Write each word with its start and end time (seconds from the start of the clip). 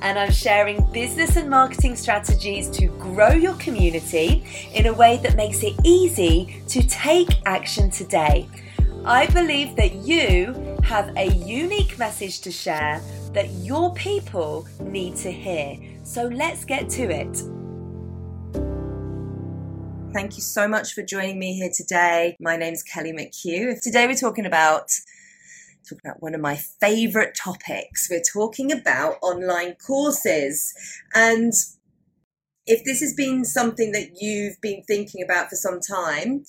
and 0.00 0.18
I'm 0.18 0.30
sharing 0.30 0.84
business 0.92 1.36
and 1.36 1.50
marketing 1.50 1.96
strategies 1.96 2.68
to 2.70 2.86
grow 2.98 3.30
your 3.30 3.54
community 3.54 4.44
in 4.74 4.86
a 4.86 4.92
way 4.92 5.18
that 5.22 5.36
makes 5.36 5.62
it 5.62 5.74
easy 5.84 6.62
to 6.68 6.86
take 6.86 7.28
action 7.46 7.90
today. 7.90 8.48
I 9.04 9.26
believe 9.26 9.76
that 9.76 9.94
you 9.94 10.76
have 10.82 11.16
a 11.16 11.26
unique 11.26 11.98
message 11.98 12.40
to 12.42 12.50
share 12.50 13.00
that 13.32 13.48
your 13.50 13.94
people 13.94 14.66
need 14.80 15.16
to 15.16 15.30
hear. 15.30 15.76
So 16.02 16.26
let's 16.26 16.64
get 16.64 16.88
to 16.90 17.02
it. 17.04 17.42
Thank 20.12 20.36
you 20.36 20.42
so 20.42 20.66
much 20.66 20.94
for 20.94 21.02
joining 21.02 21.38
me 21.38 21.54
here 21.54 21.70
today. 21.74 22.36
My 22.40 22.56
name 22.56 22.72
is 22.72 22.82
Kelly 22.82 23.12
McHugh. 23.12 23.80
Today 23.82 24.06
we're 24.06 24.14
talking 24.14 24.46
about 24.46 24.90
talk 25.88 25.98
about 26.04 26.22
one 26.22 26.34
of 26.34 26.40
my 26.40 26.56
favorite 26.56 27.34
topics. 27.34 28.08
We're 28.10 28.20
talking 28.20 28.72
about 28.72 29.16
online 29.22 29.74
courses. 29.74 30.74
And 31.14 31.52
if 32.66 32.84
this 32.84 33.00
has 33.00 33.14
been 33.14 33.44
something 33.44 33.92
that 33.92 34.20
you've 34.20 34.60
been 34.60 34.82
thinking 34.82 35.22
about 35.22 35.48
for 35.48 35.56
some 35.56 35.80
time, 35.80 36.44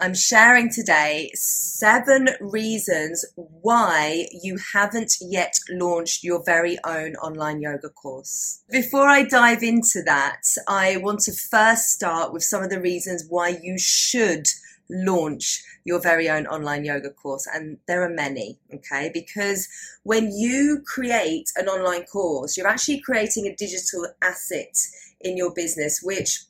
I'm 0.00 0.14
sharing 0.14 0.70
today 0.70 1.32
seven 1.34 2.28
reasons 2.40 3.24
why 3.34 4.28
you 4.32 4.56
haven't 4.72 5.14
yet 5.20 5.54
launched 5.68 6.22
your 6.22 6.40
very 6.44 6.78
own 6.84 7.16
online 7.16 7.60
yoga 7.60 7.88
course. 7.88 8.62
Before 8.70 9.08
I 9.08 9.24
dive 9.24 9.64
into 9.64 10.02
that, 10.04 10.42
I 10.68 10.98
want 10.98 11.20
to 11.20 11.32
first 11.32 11.88
start 11.88 12.32
with 12.32 12.44
some 12.44 12.62
of 12.62 12.70
the 12.70 12.80
reasons 12.80 13.24
why 13.28 13.58
you 13.60 13.76
should 13.76 14.46
launch 14.90 15.62
your 15.84 16.00
very 16.00 16.28
own 16.28 16.46
online 16.46 16.84
yoga 16.84 17.10
course. 17.10 17.46
And 17.52 17.78
there 17.86 18.02
are 18.02 18.08
many, 18.08 18.58
okay? 18.74 19.10
Because 19.12 19.68
when 20.02 20.30
you 20.32 20.82
create 20.86 21.50
an 21.56 21.68
online 21.68 22.04
course, 22.04 22.56
you're 22.56 22.66
actually 22.66 23.00
creating 23.00 23.46
a 23.46 23.54
digital 23.54 24.06
asset 24.22 24.76
in 25.20 25.36
your 25.36 25.52
business, 25.52 26.00
which 26.02 26.42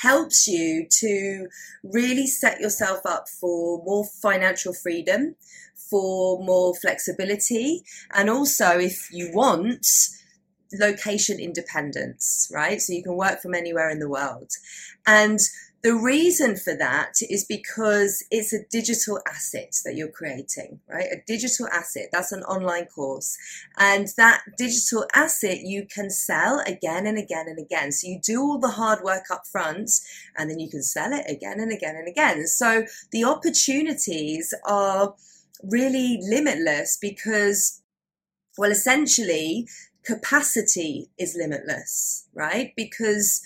helps 0.00 0.46
you 0.46 0.86
to 0.88 1.48
really 1.82 2.26
set 2.26 2.60
yourself 2.60 3.00
up 3.04 3.28
for 3.28 3.82
more 3.84 4.04
financial 4.04 4.72
freedom, 4.72 5.34
for 5.74 6.42
more 6.44 6.74
flexibility, 6.74 7.82
and 8.12 8.28
also 8.28 8.78
if 8.78 9.10
you 9.10 9.30
want, 9.32 9.86
location 10.72 11.40
independence, 11.40 12.50
right? 12.52 12.80
So 12.80 12.92
you 12.92 13.02
can 13.02 13.16
work 13.16 13.40
from 13.40 13.54
anywhere 13.54 13.88
in 13.88 13.98
the 13.98 14.08
world. 14.08 14.50
And 15.06 15.40
the 15.82 15.94
reason 15.94 16.56
for 16.56 16.74
that 16.74 17.14
is 17.30 17.44
because 17.44 18.24
it's 18.32 18.52
a 18.52 18.64
digital 18.68 19.20
asset 19.28 19.76
that 19.84 19.94
you're 19.94 20.08
creating, 20.10 20.80
right? 20.88 21.06
A 21.12 21.22
digital 21.24 21.68
asset, 21.68 22.08
that's 22.10 22.32
an 22.32 22.42
online 22.42 22.86
course. 22.86 23.38
And 23.78 24.08
that 24.16 24.42
digital 24.56 25.06
asset 25.14 25.60
you 25.60 25.86
can 25.86 26.10
sell 26.10 26.60
again 26.66 27.06
and 27.06 27.16
again 27.16 27.46
and 27.46 27.60
again. 27.60 27.92
So 27.92 28.08
you 28.08 28.20
do 28.20 28.40
all 28.40 28.58
the 28.58 28.70
hard 28.70 29.04
work 29.04 29.26
up 29.30 29.46
front 29.46 29.90
and 30.36 30.50
then 30.50 30.58
you 30.58 30.68
can 30.68 30.82
sell 30.82 31.12
it 31.12 31.30
again 31.30 31.60
and 31.60 31.72
again 31.72 31.94
and 31.94 32.08
again. 32.08 32.48
So 32.48 32.84
the 33.12 33.22
opportunities 33.22 34.52
are 34.66 35.14
really 35.62 36.18
limitless 36.22 36.98
because, 37.00 37.82
well, 38.56 38.72
essentially, 38.72 39.68
capacity 40.02 41.10
is 41.18 41.36
limitless, 41.36 42.26
right? 42.34 42.72
Because 42.76 43.42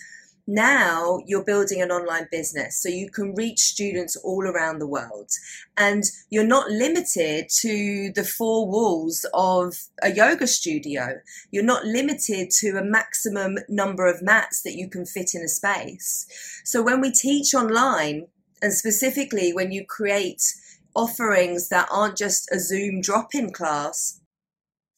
now 0.47 1.21
you're 1.27 1.45
building 1.45 1.81
an 1.81 1.91
online 1.91 2.27
business 2.31 2.81
so 2.81 2.89
you 2.89 3.11
can 3.11 3.35
reach 3.35 3.61
students 3.61 4.17
all 4.17 4.45
around 4.45 4.79
the 4.79 4.87
world. 4.87 5.31
And 5.77 6.03
you're 6.31 6.45
not 6.45 6.71
limited 6.71 7.49
to 7.61 8.13
the 8.15 8.25
four 8.25 8.67
walls 8.67 9.25
of 9.33 9.75
a 10.03 10.13
yoga 10.13 10.47
studio. 10.47 11.21
You're 11.51 11.63
not 11.63 11.85
limited 11.85 12.51
to 12.61 12.77
a 12.77 12.85
maximum 12.85 13.59
number 13.69 14.07
of 14.07 14.23
mats 14.23 14.63
that 14.63 14.75
you 14.75 14.89
can 14.89 15.07
fit 15.07 15.31
in 15.35 15.43
a 15.43 15.49
space. 15.49 16.27
So 16.65 16.83
when 16.83 17.01
we 17.01 17.13
teach 17.13 17.55
online 17.55 18.27
and 18.61 18.73
specifically 18.73 19.53
when 19.53 19.73
you 19.73 19.85
create 19.87 20.43
offerings 20.95 21.69
that 21.69 21.89
aren't 21.91 22.17
just 22.17 22.51
a 22.53 22.59
zoom 22.59 23.01
drop-in 23.01 23.53
class 23.53 24.21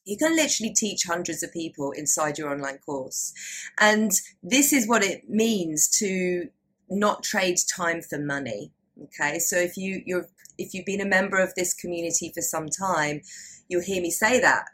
you 0.05 0.17
can 0.17 0.37
literally 0.37 0.73
teach 0.73 1.05
hundreds 1.05 1.43
of 1.43 1.53
people 1.53 1.93
inside 1.93 2.39
your 2.39 2.51
online 2.51 2.79
course. 2.79 3.33
And 3.79 4.13
this 4.43 4.73
is 4.73 4.89
what 4.89 5.03
it 5.03 5.29
means 5.29 5.89
to 5.99 6.49
not 6.91 7.23
trade 7.23 7.57
time 7.75 8.03
for 8.03 8.19
money. 8.19 8.71
Okay. 9.05 9.39
So 9.39 9.57
if 9.57 9.77
you, 9.77 10.03
you're, 10.05 10.29
if 10.59 10.75
you've 10.75 10.87
been 10.87 11.01
a 11.01 11.07
member 11.07 11.39
of 11.39 11.55
this 11.55 11.75
community 11.75 12.31
for 12.35 12.43
some 12.43 12.69
time, 12.69 13.23
you'll 13.69 13.83
hear 13.83 14.03
me 14.03 14.11
say 14.11 14.41
that. 14.41 14.67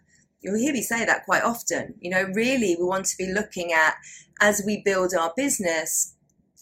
You'll 0.43 0.59
hear 0.59 0.73
me 0.73 0.83
say 0.83 1.05
that 1.05 1.25
quite 1.25 1.43
often. 1.43 1.95
You 2.01 2.11
know, 2.11 2.23
really, 2.35 2.77
we 2.79 2.85
want 2.85 3.07
to 3.07 3.17
be 3.17 3.33
looking 3.33 3.73
at 3.73 3.97
as 4.41 4.63
we 4.65 4.83
build 4.83 5.15
our 5.15 5.33
business, 5.37 6.15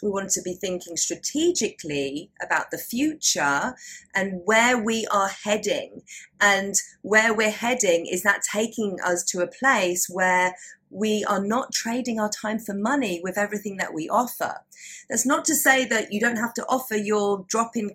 we 0.03 0.10
want 0.10 0.31
to 0.31 0.42
be 0.42 0.54
thinking 0.54 0.97
strategically 0.97 2.31
about 2.42 2.70
the 2.70 2.78
future 2.78 3.75
and 4.14 4.42
where 4.44 4.82
we 4.82 5.06
are 5.10 5.28
heading. 5.28 6.03
And 6.41 6.75
where 7.03 7.34
we're 7.34 7.50
heading 7.50 8.06
is 8.06 8.22
that 8.22 8.42
taking 8.42 8.98
us 9.04 9.25
to 9.25 9.41
a 9.41 9.47
place 9.47 10.06
where 10.09 10.54
we 10.91 11.25
are 11.25 11.44
not 11.44 11.72
trading 11.72 12.19
our 12.19 12.31
time 12.31 12.59
for 12.59 12.75
money 12.75 13.20
with 13.22 13.36
everything 13.36 13.76
that 13.76 13.92
we 13.92 14.09
offer. 14.09 14.60
That's 15.09 15.26
not 15.26 15.44
to 15.47 15.54
say 15.54 15.84
that 15.86 16.12
you 16.12 16.20
don't 16.20 16.36
have 16.36 16.54
to 16.54 16.65
offer 16.66 16.97
your 16.97 17.44
drop 17.48 17.76
in, 17.76 17.91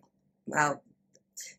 well, 0.45 0.83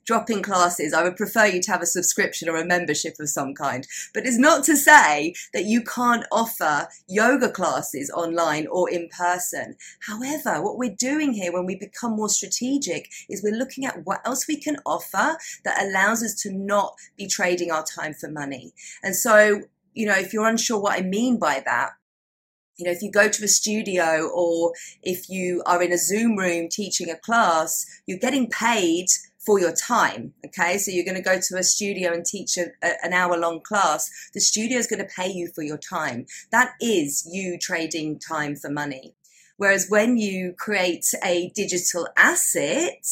drop-in 0.05 0.43
classes, 0.43 0.93
I 0.93 1.03
would 1.03 1.17
prefer 1.17 1.47
you 1.47 1.63
to 1.63 1.71
have 1.71 1.83
a 1.83 1.87
subscription 1.87 2.49
or 2.49 2.57
a 2.57 2.65
membership 2.65 3.15
of 3.21 3.29
some 3.29 3.55
kind. 3.55 3.87
But 4.13 4.27
it's 4.27 4.39
not 4.39 4.65
to 4.65 4.77
say 4.77 5.35
that 5.53 5.65
you 5.65 5.83
can't 5.83 6.27
offer 6.31 6.89
yoga 7.09 7.51
classes 7.51 8.11
online 8.11 8.67
or 8.67 8.91
in 8.91 9.09
person. 9.09 9.77
However, 10.07 10.63
what 10.63 10.79
we're 10.79 10.95
doing 10.97 11.33
here 11.33 11.53
when 11.53 11.67
we 11.67 11.77
become 11.77 12.13
more 12.13 12.29
strategic 12.29 13.09
is 13.29 13.43
we're 13.43 13.57
looking 13.57 13.85
at 13.85 14.05
what 14.05 14.21
else 14.27 14.47
we 14.47 14.57
can 14.57 14.77
offer 14.87 15.37
that 15.65 15.83
allows 15.83 16.23
us 16.23 16.35
to 16.43 16.53
not 16.53 16.95
be 17.17 17.27
trading 17.27 17.71
our 17.71 17.85
time 17.85 18.15
for 18.15 18.31
money. 18.31 18.73
And 19.03 19.17
so, 19.17 19.63
you 19.93 20.07
know, 20.07 20.17
if 20.17 20.33
you're 20.33 20.49
unsure 20.49 20.81
what 20.81 20.99
I 20.99 21.03
mean 21.03 21.39
by 21.39 21.63
that, 21.65 21.93
you 22.77 22.85
know, 22.85 22.91
if 22.91 23.03
you 23.03 23.11
go 23.11 23.29
to 23.29 23.45
a 23.45 23.49
studio 23.49 24.29
or 24.35 24.73
if 25.03 25.29
you 25.29 25.63
are 25.65 25.83
in 25.83 25.93
a 25.93 25.99
Zoom 25.99 26.37
room 26.37 26.69
teaching 26.69 27.09
a 27.09 27.17
class, 27.17 27.87
you're 28.07 28.19
getting 28.19 28.51
paid 28.51 29.07
for 29.45 29.59
your 29.59 29.75
time. 29.75 30.33
Okay, 30.47 30.79
so 30.79 30.91
you're 30.91 31.05
going 31.05 31.17
to 31.17 31.23
go 31.23 31.39
to 31.41 31.57
a 31.57 31.63
studio 31.63 32.13
and 32.13 32.25
teach 32.25 32.57
a, 32.57 32.67
a, 32.83 33.05
an 33.05 33.13
hour 33.13 33.37
long 33.37 33.61
class. 33.61 34.11
The 34.33 34.41
studio 34.41 34.79
is 34.79 34.87
going 34.87 35.01
to 35.01 35.15
pay 35.17 35.31
you 35.31 35.49
for 35.55 35.63
your 35.63 35.79
time. 35.79 36.27
That 36.51 36.73
is 36.81 37.29
you 37.31 37.59
trading 37.59 38.19
time 38.19 38.57
for 38.57 38.71
money. 38.71 39.15
Whereas 39.57 39.87
when 39.89 40.17
you 40.17 40.55
create 40.59 41.07
a 41.23 41.51
digital 41.55 42.09
asset, 42.17 43.07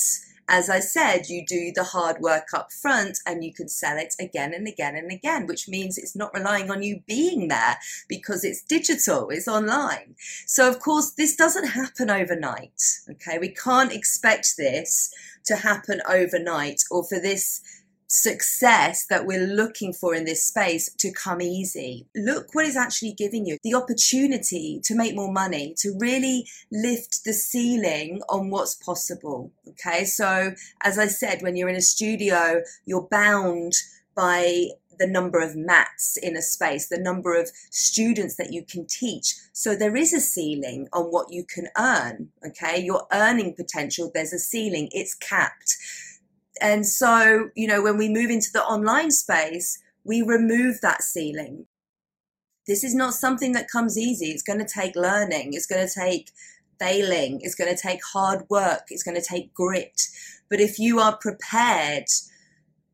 as 0.48 0.68
I 0.68 0.80
said, 0.80 1.28
you 1.28 1.46
do 1.46 1.72
the 1.72 1.84
hard 1.84 2.20
work 2.20 2.48
up 2.52 2.72
front 2.72 3.18
and 3.24 3.44
you 3.44 3.54
can 3.54 3.68
sell 3.68 3.96
it 3.96 4.14
again 4.20 4.52
and 4.52 4.66
again 4.66 4.96
and 4.96 5.10
again, 5.10 5.46
which 5.46 5.68
means 5.68 5.96
it's 5.96 6.16
not 6.16 6.34
relying 6.34 6.70
on 6.70 6.82
you 6.82 7.00
being 7.06 7.48
there 7.48 7.78
because 8.08 8.44
it's 8.44 8.62
digital, 8.62 9.30
it's 9.30 9.48
online. 9.48 10.14
So, 10.46 10.68
of 10.68 10.80
course, 10.80 11.12
this 11.12 11.36
doesn't 11.36 11.68
happen 11.68 12.10
overnight. 12.10 12.82
Okay, 13.08 13.38
we 13.38 13.48
can't 13.48 13.92
expect 13.92 14.56
this 14.58 15.14
to 15.44 15.56
happen 15.56 16.00
overnight 16.08 16.82
or 16.90 17.04
for 17.04 17.20
this 17.20 17.60
success 18.12 19.06
that 19.08 19.24
we're 19.24 19.46
looking 19.46 19.90
for 19.92 20.14
in 20.14 20.24
this 20.26 20.44
space 20.44 20.92
to 20.98 21.10
come 21.12 21.40
easy. 21.40 22.06
Look 22.14 22.54
what 22.54 22.66
is 22.66 22.76
actually 22.76 23.14
giving 23.14 23.46
you 23.46 23.56
the 23.62 23.74
opportunity 23.74 24.80
to 24.84 24.94
make 24.94 25.14
more 25.14 25.32
money, 25.32 25.74
to 25.78 25.96
really 25.98 26.46
lift 26.70 27.24
the 27.24 27.32
ceiling 27.32 28.20
on 28.28 28.50
what's 28.50 28.74
possible. 28.74 29.50
Okay, 29.66 30.04
so 30.04 30.52
as 30.82 30.98
I 30.98 31.06
said, 31.06 31.40
when 31.40 31.56
you're 31.56 31.70
in 31.70 31.76
a 31.76 31.80
studio, 31.80 32.60
you're 32.84 33.08
bound 33.10 33.72
by 34.14 34.66
the 35.02 35.08
number 35.08 35.40
of 35.40 35.56
mats 35.56 36.16
in 36.16 36.36
a 36.36 36.42
space, 36.42 36.88
the 36.88 36.96
number 36.96 37.34
of 37.34 37.50
students 37.70 38.36
that 38.36 38.52
you 38.52 38.64
can 38.64 38.86
teach. 38.86 39.34
So 39.52 39.74
there 39.74 39.96
is 39.96 40.14
a 40.14 40.20
ceiling 40.20 40.86
on 40.92 41.06
what 41.06 41.26
you 41.32 41.44
can 41.44 41.66
earn. 41.76 42.28
Okay. 42.46 42.80
Your 42.80 43.08
earning 43.12 43.54
potential, 43.54 44.12
there's 44.14 44.32
a 44.32 44.38
ceiling, 44.38 44.88
it's 44.92 45.14
capped. 45.14 45.76
And 46.60 46.86
so, 46.86 47.50
you 47.56 47.66
know, 47.66 47.82
when 47.82 47.98
we 47.98 48.08
move 48.08 48.30
into 48.30 48.50
the 48.52 48.62
online 48.62 49.10
space, 49.10 49.82
we 50.04 50.22
remove 50.22 50.80
that 50.82 51.02
ceiling. 51.02 51.66
This 52.68 52.84
is 52.84 52.94
not 52.94 53.14
something 53.14 53.50
that 53.52 53.68
comes 53.68 53.98
easy. 53.98 54.26
It's 54.26 54.44
going 54.44 54.60
to 54.60 54.72
take 54.80 54.94
learning. 54.94 55.54
It's 55.54 55.66
going 55.66 55.84
to 55.84 55.92
take 55.92 56.30
failing. 56.78 57.40
It's 57.42 57.56
going 57.56 57.74
to 57.74 57.80
take 57.80 58.00
hard 58.04 58.44
work. 58.48 58.84
It's 58.88 59.02
going 59.02 59.20
to 59.20 59.26
take 59.26 59.52
grit. 59.52 60.00
But 60.48 60.60
if 60.60 60.78
you 60.78 61.00
are 61.00 61.16
prepared 61.16 62.04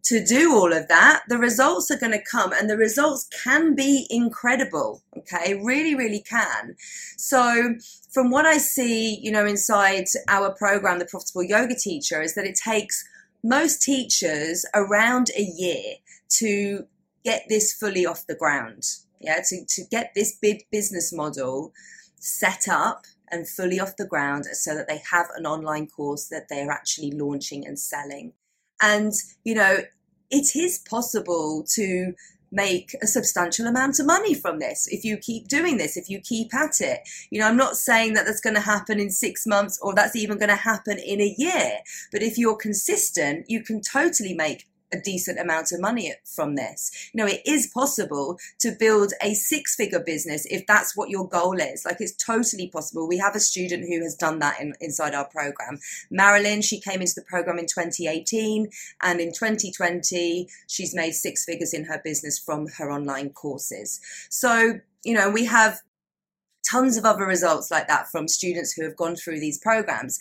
to 0.09 0.25
do 0.25 0.55
all 0.55 0.73
of 0.73 0.89
that, 0.89 1.23
the 1.29 1.37
results 1.37 1.91
are 1.91 1.99
going 1.99 2.13
to 2.13 2.23
come 2.23 2.51
and 2.53 2.71
the 2.71 2.79
results 2.79 3.29
can 3.45 3.75
be 3.75 4.07
incredible. 4.09 5.03
Okay. 5.19 5.61
Really, 5.63 5.95
really 5.95 6.23
can. 6.23 6.77
So 7.19 7.75
from 8.11 8.31
what 8.31 8.47
I 8.47 8.57
see, 8.57 9.19
you 9.21 9.31
know, 9.31 9.45
inside 9.45 10.07
our 10.27 10.55
program, 10.55 10.99
the 10.99 11.05
profitable 11.05 11.43
yoga 11.43 11.75
teacher 11.75 12.23
is 12.23 12.35
that 12.35 12.47
it 12.47 12.57
takes 12.57 13.05
most 13.45 13.83
teachers 13.83 14.65
around 14.75 15.31
a 15.37 15.43
year 15.43 15.97
to 16.31 16.87
get 17.23 17.45
this 17.51 17.75
fully 17.75 18.07
off 18.07 18.27
the 18.27 18.35
ground. 18.35 18.85
Yeah. 19.21 19.43
To, 19.47 19.65
to 19.67 19.83
get 19.91 20.13
this 20.15 20.39
big 20.41 20.65
business 20.73 21.13
model 21.13 21.75
set 22.19 22.67
up 22.67 23.05
and 23.31 23.47
fully 23.47 23.79
off 23.79 23.97
the 23.99 24.07
ground 24.07 24.47
so 24.47 24.75
that 24.75 24.89
they 24.89 25.03
have 25.11 25.27
an 25.37 25.45
online 25.45 25.87
course 25.87 26.29
that 26.29 26.49
they're 26.49 26.71
actually 26.71 27.11
launching 27.11 27.67
and 27.67 27.79
selling. 27.79 28.33
And, 28.81 29.13
you 29.45 29.55
know, 29.55 29.81
it 30.31 30.57
is 30.57 30.79
possible 30.79 31.65
to 31.75 32.15
make 32.51 32.95
a 33.03 33.07
substantial 33.07 33.67
amount 33.67 34.01
of 34.01 34.07
money 34.07 34.35
from 34.35 34.59
this 34.59 34.87
if 34.89 35.05
you 35.05 35.17
keep 35.17 35.49
doing 35.49 35.77
this, 35.77 35.97
if 35.97 36.09
you 36.09 36.21
keep 36.21 36.55
at 36.55 36.81
it. 36.81 37.01
You 37.31 37.41
know, 37.41 37.47
I'm 37.47 37.57
not 37.57 37.77
saying 37.77 38.15
that 38.15 38.25
that's 38.25 38.41
going 38.41 38.55
to 38.55 38.61
happen 38.61 38.99
in 38.99 39.11
six 39.11 39.47
months 39.47 39.79
or 39.83 39.95
that's 39.95 40.17
even 40.17 40.39
going 40.39 40.49
to 40.49 40.57
happen 40.57 40.99
in 40.99 41.21
a 41.21 41.35
year, 41.37 41.79
but 42.11 42.23
if 42.23 42.39
you're 42.39 42.57
consistent, 42.57 43.47
you 43.49 43.63
can 43.63 43.81
totally 43.81 44.35
make 44.35 44.67
a 44.93 45.01
decent 45.01 45.39
amount 45.39 45.73
of 45.73 45.81
money 45.81 46.13
from 46.25 46.57
this. 46.57 47.11
You 47.13 47.19
know, 47.19 47.31
it 47.31 47.43
is 47.47 47.67
possible 47.67 48.39
to 48.61 48.73
build 48.79 49.13
a 49.23 49.35
six 49.35 49.75
figure 49.75 50.01
business 50.01 50.47
if 50.47 50.67
that's 50.67 50.97
what 50.97 51.11
your 51.11 51.29
goal 51.29 51.59
is. 51.59 51.85
Like 51.85 52.01
it's 52.01 52.13
totally 52.13 52.69
possible. 52.69 53.09
We 53.09 53.19
have 53.19 53.37
a 53.37 53.41
student 53.41 53.89
who 53.89 54.03
has 54.03 54.15
done 54.15 54.39
that 54.41 54.61
in, 54.61 54.75
inside 54.81 55.15
our 55.15 55.27
program. 55.27 55.79
Marilyn, 56.11 56.63
she 56.63 56.81
came 56.81 57.01
into 57.01 57.15
the 57.15 57.23
program 57.23 57.59
in 57.59 57.67
2018 57.67 58.69
and 59.03 59.21
in 59.21 59.33
2020, 59.33 60.49
she's 60.67 60.95
made 60.95 61.13
six 61.13 61.45
figures 61.45 61.75
in 61.75 61.85
her 61.85 62.01
business 62.03 62.39
from 62.39 62.67
her 62.79 62.91
online 62.91 63.31
courses. 63.31 64.01
So, 64.31 64.81
you 65.05 65.15
know, 65.15 65.31
we 65.31 65.45
have 65.45 65.81
tons 66.69 66.97
of 66.97 67.05
other 67.05 67.25
results 67.25 67.71
like 67.71 67.89
that 67.89 68.11
from 68.11 68.29
students 68.29 68.73
who 68.73 68.83
have 68.83 68.97
gone 68.97 69.17
through 69.17 69.41
these 69.41 69.59
programs 69.59 70.19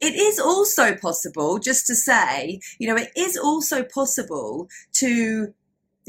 it 0.00 0.14
is 0.14 0.38
also 0.38 0.94
possible, 0.96 1.58
just 1.58 1.86
to 1.86 1.94
say, 1.94 2.60
you 2.78 2.88
know, 2.88 2.96
it 2.96 3.10
is 3.16 3.36
also 3.36 3.82
possible 3.82 4.68
to 4.94 5.52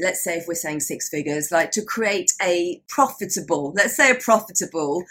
let's 0.00 0.24
say 0.24 0.38
if 0.38 0.48
we're 0.48 0.54
saying 0.54 0.80
six 0.80 1.08
figures, 1.08 1.52
like 1.52 1.70
to 1.70 1.82
create 1.82 2.32
a 2.42 2.82
profitable, 2.88 3.72
let's 3.76 3.96
say 3.96 4.10
a 4.10 4.14
profitable 4.14 5.04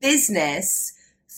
business 0.00 0.92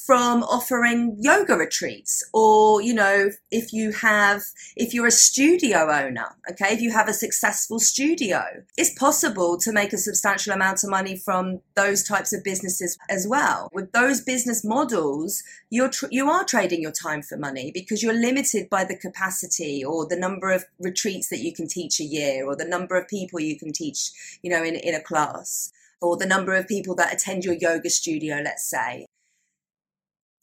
from 0.07 0.43
offering 0.45 1.17
yoga 1.19 1.55
retreats 1.55 2.25
or 2.33 2.81
you 2.81 2.95
know 2.95 3.31
if 3.51 3.73
you 3.73 3.93
have 3.93 4.43
if 4.77 4.95
you're 4.95 5.07
a 5.07 5.11
studio 5.11 5.91
owner 5.91 6.37
okay 6.51 6.73
if 6.73 6.81
you 6.81 6.91
have 6.91 7.09
a 7.09 7.13
successful 7.13 7.79
studio 7.79 8.43
it's 8.77 8.97
possible 8.99 9.59
to 9.59 9.73
make 9.73 9.93
a 9.93 9.99
substantial 9.99 10.53
amount 10.53 10.83
of 10.83 10.91
money 10.91 11.17
from 11.17 11.61
those 11.75 12.03
types 12.03 12.33
of 12.33 12.45
businesses 12.45 12.99
as 13.09 13.27
well. 13.29 13.69
With 13.73 13.93
those 13.93 14.21
business 14.21 14.65
models 14.65 15.43
you're 15.71 15.89
tr- 15.89 16.07
you 16.11 16.29
are 16.31 16.45
trading 16.45 16.83
your 16.83 16.93
time 16.93 17.23
for 17.23 17.37
money 17.37 17.71
because 17.73 18.03
you're 18.03 18.13
limited 18.13 18.69
by 18.71 18.85
the 18.85 18.97
capacity 18.97 19.85
or 19.85 20.07
the 20.07 20.17
number 20.17 20.51
of 20.51 20.65
retreats 20.79 21.29
that 21.29 21.41
you 21.41 21.53
can 21.53 21.69
teach 21.69 22.01
a 22.01 22.05
year 22.05 22.47
or 22.47 22.57
the 22.57 22.65
number 22.65 22.97
of 22.97 23.09
people 23.09 23.41
you 23.41 23.59
can 23.59 23.73
teach 23.73 24.11
you 24.43 24.51
know 24.51 24.63
in, 24.63 24.75
in 24.77 24.95
a 24.95 25.03
class 25.03 25.73
or 26.01 26.17
the 26.17 26.27
number 26.27 26.55
of 26.55 26.67
people 26.67 26.95
that 26.95 27.13
attend 27.13 27.45
your 27.45 27.55
yoga 27.55 27.91
studio 27.91 28.41
let's 28.43 28.69
say 28.69 29.07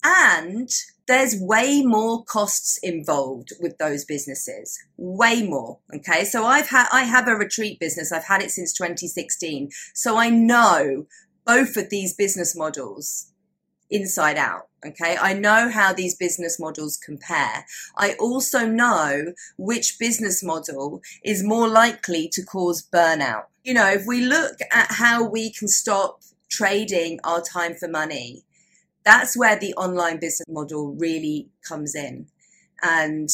and 0.04 0.70
there's 1.06 1.40
way 1.40 1.82
more 1.82 2.22
costs 2.24 2.78
involved 2.82 3.52
with 3.60 3.78
those 3.78 4.04
businesses. 4.04 4.78
Way 4.96 5.42
more 5.42 5.78
okay? 5.94 6.24
So 6.24 6.44
i've 6.44 6.68
had 6.68 6.88
i 6.92 7.02
have 7.02 7.26
a 7.26 7.34
retreat 7.34 7.80
business. 7.80 8.12
I've 8.12 8.26
had 8.26 8.42
it 8.42 8.50
since 8.50 8.72
2016 8.72 9.70
so 9.94 10.16
i 10.16 10.28
know 10.28 11.06
both 11.44 11.76
of 11.76 11.90
these 11.90 12.14
business 12.14 12.54
models 12.54 13.32
inside 13.90 14.36
out 14.36 14.68
okay? 14.86 15.16
I 15.20 15.32
know 15.32 15.70
how 15.70 15.92
these 15.92 16.14
business 16.14 16.60
models 16.60 16.96
compare. 16.96 17.64
I 17.96 18.12
also 18.20 18.64
know 18.64 19.32
which 19.56 19.98
business 19.98 20.40
model 20.40 21.00
is 21.24 21.42
more 21.42 21.68
likely 21.68 22.28
to 22.34 22.44
cause 22.44 22.86
burnout. 22.92 23.46
You 23.64 23.74
know 23.74 23.88
if 23.88 24.06
we 24.06 24.20
look 24.20 24.58
at 24.70 24.92
how 24.92 25.28
we 25.28 25.50
can 25.52 25.68
stop 25.68 26.20
trading 26.48 27.18
our 27.24 27.42
time 27.42 27.74
for 27.74 27.88
money 27.88 28.44
that's 29.08 29.38
where 29.38 29.58
the 29.58 29.72
online 29.74 30.18
business 30.18 30.46
model 30.48 30.94
really 30.94 31.48
comes 31.66 31.94
in. 31.94 32.26
And, 32.82 33.30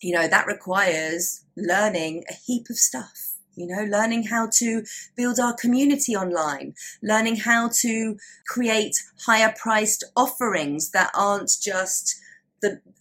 you 0.00 0.14
know, 0.14 0.28
that 0.28 0.46
requires 0.46 1.44
learning 1.56 2.22
a 2.30 2.34
heap 2.34 2.70
of 2.70 2.76
stuff. 2.76 3.34
You 3.56 3.66
know, 3.66 3.82
learning 3.82 4.22
how 4.22 4.48
to 4.58 4.84
build 5.16 5.40
our 5.40 5.52
community 5.54 6.14
online, 6.14 6.72
learning 7.02 7.36
how 7.36 7.68
to 7.80 8.16
create 8.46 8.94
higher 9.26 9.52
priced 9.60 10.04
offerings 10.16 10.92
that 10.92 11.10
aren't 11.14 11.50
just 11.60 12.14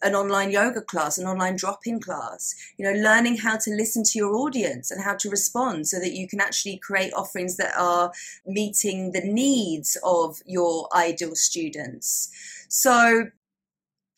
an 0.02 0.16
online 0.16 0.52
yoga 0.52 0.82
class, 0.82 1.18
an 1.18 1.28
online 1.28 1.56
drop-in 1.56 2.00
class, 2.00 2.56
you 2.78 2.86
know, 2.86 3.00
learning 3.00 3.38
how 3.38 3.58
to 3.58 3.72
listen 3.72 4.04
to 4.04 4.18
your 4.18 4.36
audience 4.36 4.92
and 4.92 5.04
how 5.04 5.16
to 5.16 5.30
respond 5.30 5.88
so 5.88 6.00
that 6.00 6.14
you 6.14 6.28
can 6.28 6.40
actually 6.40 6.78
create 6.78 7.14
offerings 7.14 7.58
that 7.58 7.74
are 7.78 8.12
meeting 8.46 9.12
the 9.12 9.22
needs 9.22 9.98
of 10.04 10.38
your 10.46 10.88
ideal 10.96 11.36
students. 11.36 12.30
So 12.70 13.28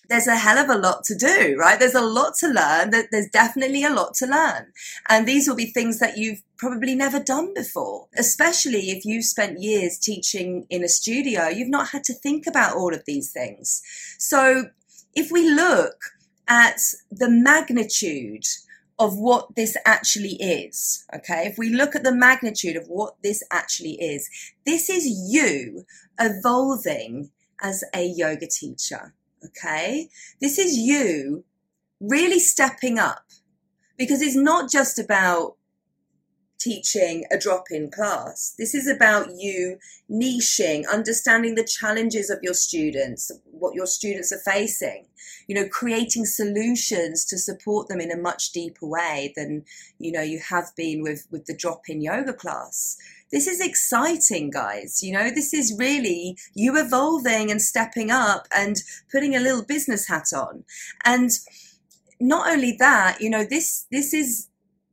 there's 0.10 0.28
a 0.28 0.36
hell 0.36 0.58
of 0.58 0.70
a 0.70 0.78
lot 0.78 1.06
to 1.06 1.16
do, 1.16 1.56
right? 1.58 1.80
There's 1.80 1.96
a 1.96 2.02
lot 2.02 2.34
to 2.40 2.48
learn. 2.48 2.90
There's 2.90 3.30
definitely 3.32 3.86
a 3.86 3.90
lot 3.94 4.14
to 4.16 4.26
learn. 4.26 4.74
And 5.08 5.26
these 5.26 5.48
will 5.48 5.56
be 5.56 5.68
things 5.68 6.00
that 6.00 6.18
you've 6.18 6.42
probably 6.58 6.96
never 6.96 7.18
done 7.18 7.54
before, 7.54 8.08
especially 8.18 8.92
if 8.92 9.06
you've 9.06 9.24
spent 9.24 9.62
years 9.62 9.98
teaching 9.98 10.68
in 10.70 10.84
a 10.84 10.90
studio. 10.90 11.48
You've 11.48 11.70
not 11.70 11.90
had 11.90 12.04
to 12.06 12.14
think 12.14 12.46
about 12.46 12.76
all 12.76 12.94
of 12.94 13.06
these 13.06 13.32
things. 13.32 13.82
So 14.20 14.66
if 15.16 15.32
we 15.32 15.50
look 15.50 15.96
at 16.48 16.80
the 17.10 17.30
magnitude 17.30 18.46
of 19.00 19.18
what 19.18 19.56
this 19.56 19.76
actually 19.86 20.34
is, 20.34 21.06
okay, 21.14 21.48
if 21.48 21.58
we 21.58 21.70
look 21.70 21.96
at 21.96 22.04
the 22.04 22.14
magnitude 22.14 22.76
of 22.76 22.88
what 22.88 23.16
this 23.24 23.44
actually 23.52 23.94
is, 23.94 24.30
this 24.66 24.90
is 24.90 25.06
you 25.08 25.86
evolving 26.20 27.32
as 27.62 27.84
a 27.96 28.06
yoga 28.06 28.48
teacher, 28.48 29.14
okay? 29.44 30.10
This 30.40 30.58
is 30.60 30.78
you 30.78 31.44
really 32.00 32.40
stepping 32.40 33.00
up 33.00 33.24
because 33.98 34.22
it's 34.22 34.36
not 34.36 34.70
just 34.70 34.98
about 34.98 35.56
teaching 36.62 37.26
a 37.32 37.38
drop 37.38 37.66
in 37.72 37.90
class. 37.90 38.54
This 38.58 38.76
is 38.76 38.88
about 38.88 39.36
you 39.36 39.78
niching, 40.10 40.84
understanding 40.92 41.56
the 41.56 41.64
challenges 41.64 42.30
of 42.30 42.40
your 42.42 42.54
students, 42.54 43.32
what 43.46 43.74
your 43.74 43.88
students 43.88 44.32
are 44.32 44.40
facing, 44.40 45.08
you 45.48 45.56
know, 45.56 45.68
creating 45.68 46.26
solutions 46.26 47.26
to 47.26 47.38
support 47.38 47.88
them 47.88 48.00
in 48.00 48.12
a 48.12 48.18
much 48.18 48.52
deeper 48.52 48.86
way 48.86 49.34
than, 49.36 49.64
you 49.98 50.12
know, 50.12 50.22
you 50.22 50.40
have 50.50 50.76
been 50.76 51.02
with, 51.02 51.28
with 51.32 51.46
the 51.46 51.56
drop 51.56 51.90
in 51.90 52.02
yoga 52.02 52.34
class. 52.34 52.98
This 53.32 53.48
is 53.48 53.62
exciting, 53.62 54.50
guys. 54.50 55.02
You 55.02 55.14
know, 55.14 55.30
this 55.30 55.54
is 55.54 55.76
really 55.78 56.38
you 56.54 56.78
evolving 56.78 57.50
and 57.50 57.62
stepping 57.62 58.12
up 58.12 58.48
and 58.54 58.78
putting 59.12 59.36
a 59.36 59.40
little 59.40 59.64
business 59.64 60.08
hat 60.08 60.34
on. 60.36 60.66
And 61.06 61.32
not 62.20 62.52
only 62.52 62.76
that, 62.80 63.22
you 63.22 63.30
know, 63.30 63.46
this 63.46 63.88
this 63.90 64.14
is 64.14 64.48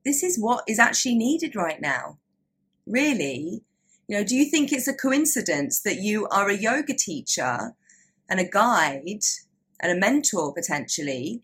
this 0.08 0.22
is 0.22 0.38
what 0.38 0.64
is 0.66 0.78
actually 0.78 1.14
needed 1.14 1.54
right 1.54 1.80
now. 1.80 2.18
Really? 2.86 3.62
You 4.06 4.16
know, 4.16 4.24
do 4.24 4.34
you 4.34 4.46
think 4.46 4.72
it's 4.72 4.88
a 4.88 4.94
coincidence 4.94 5.82
that 5.82 6.00
you 6.00 6.26
are 6.28 6.48
a 6.48 6.56
yoga 6.56 6.94
teacher 6.94 7.74
and 8.28 8.40
a 8.40 8.48
guide 8.48 9.22
and 9.80 9.92
a 9.92 10.00
mentor 10.00 10.52
potentially 10.52 11.42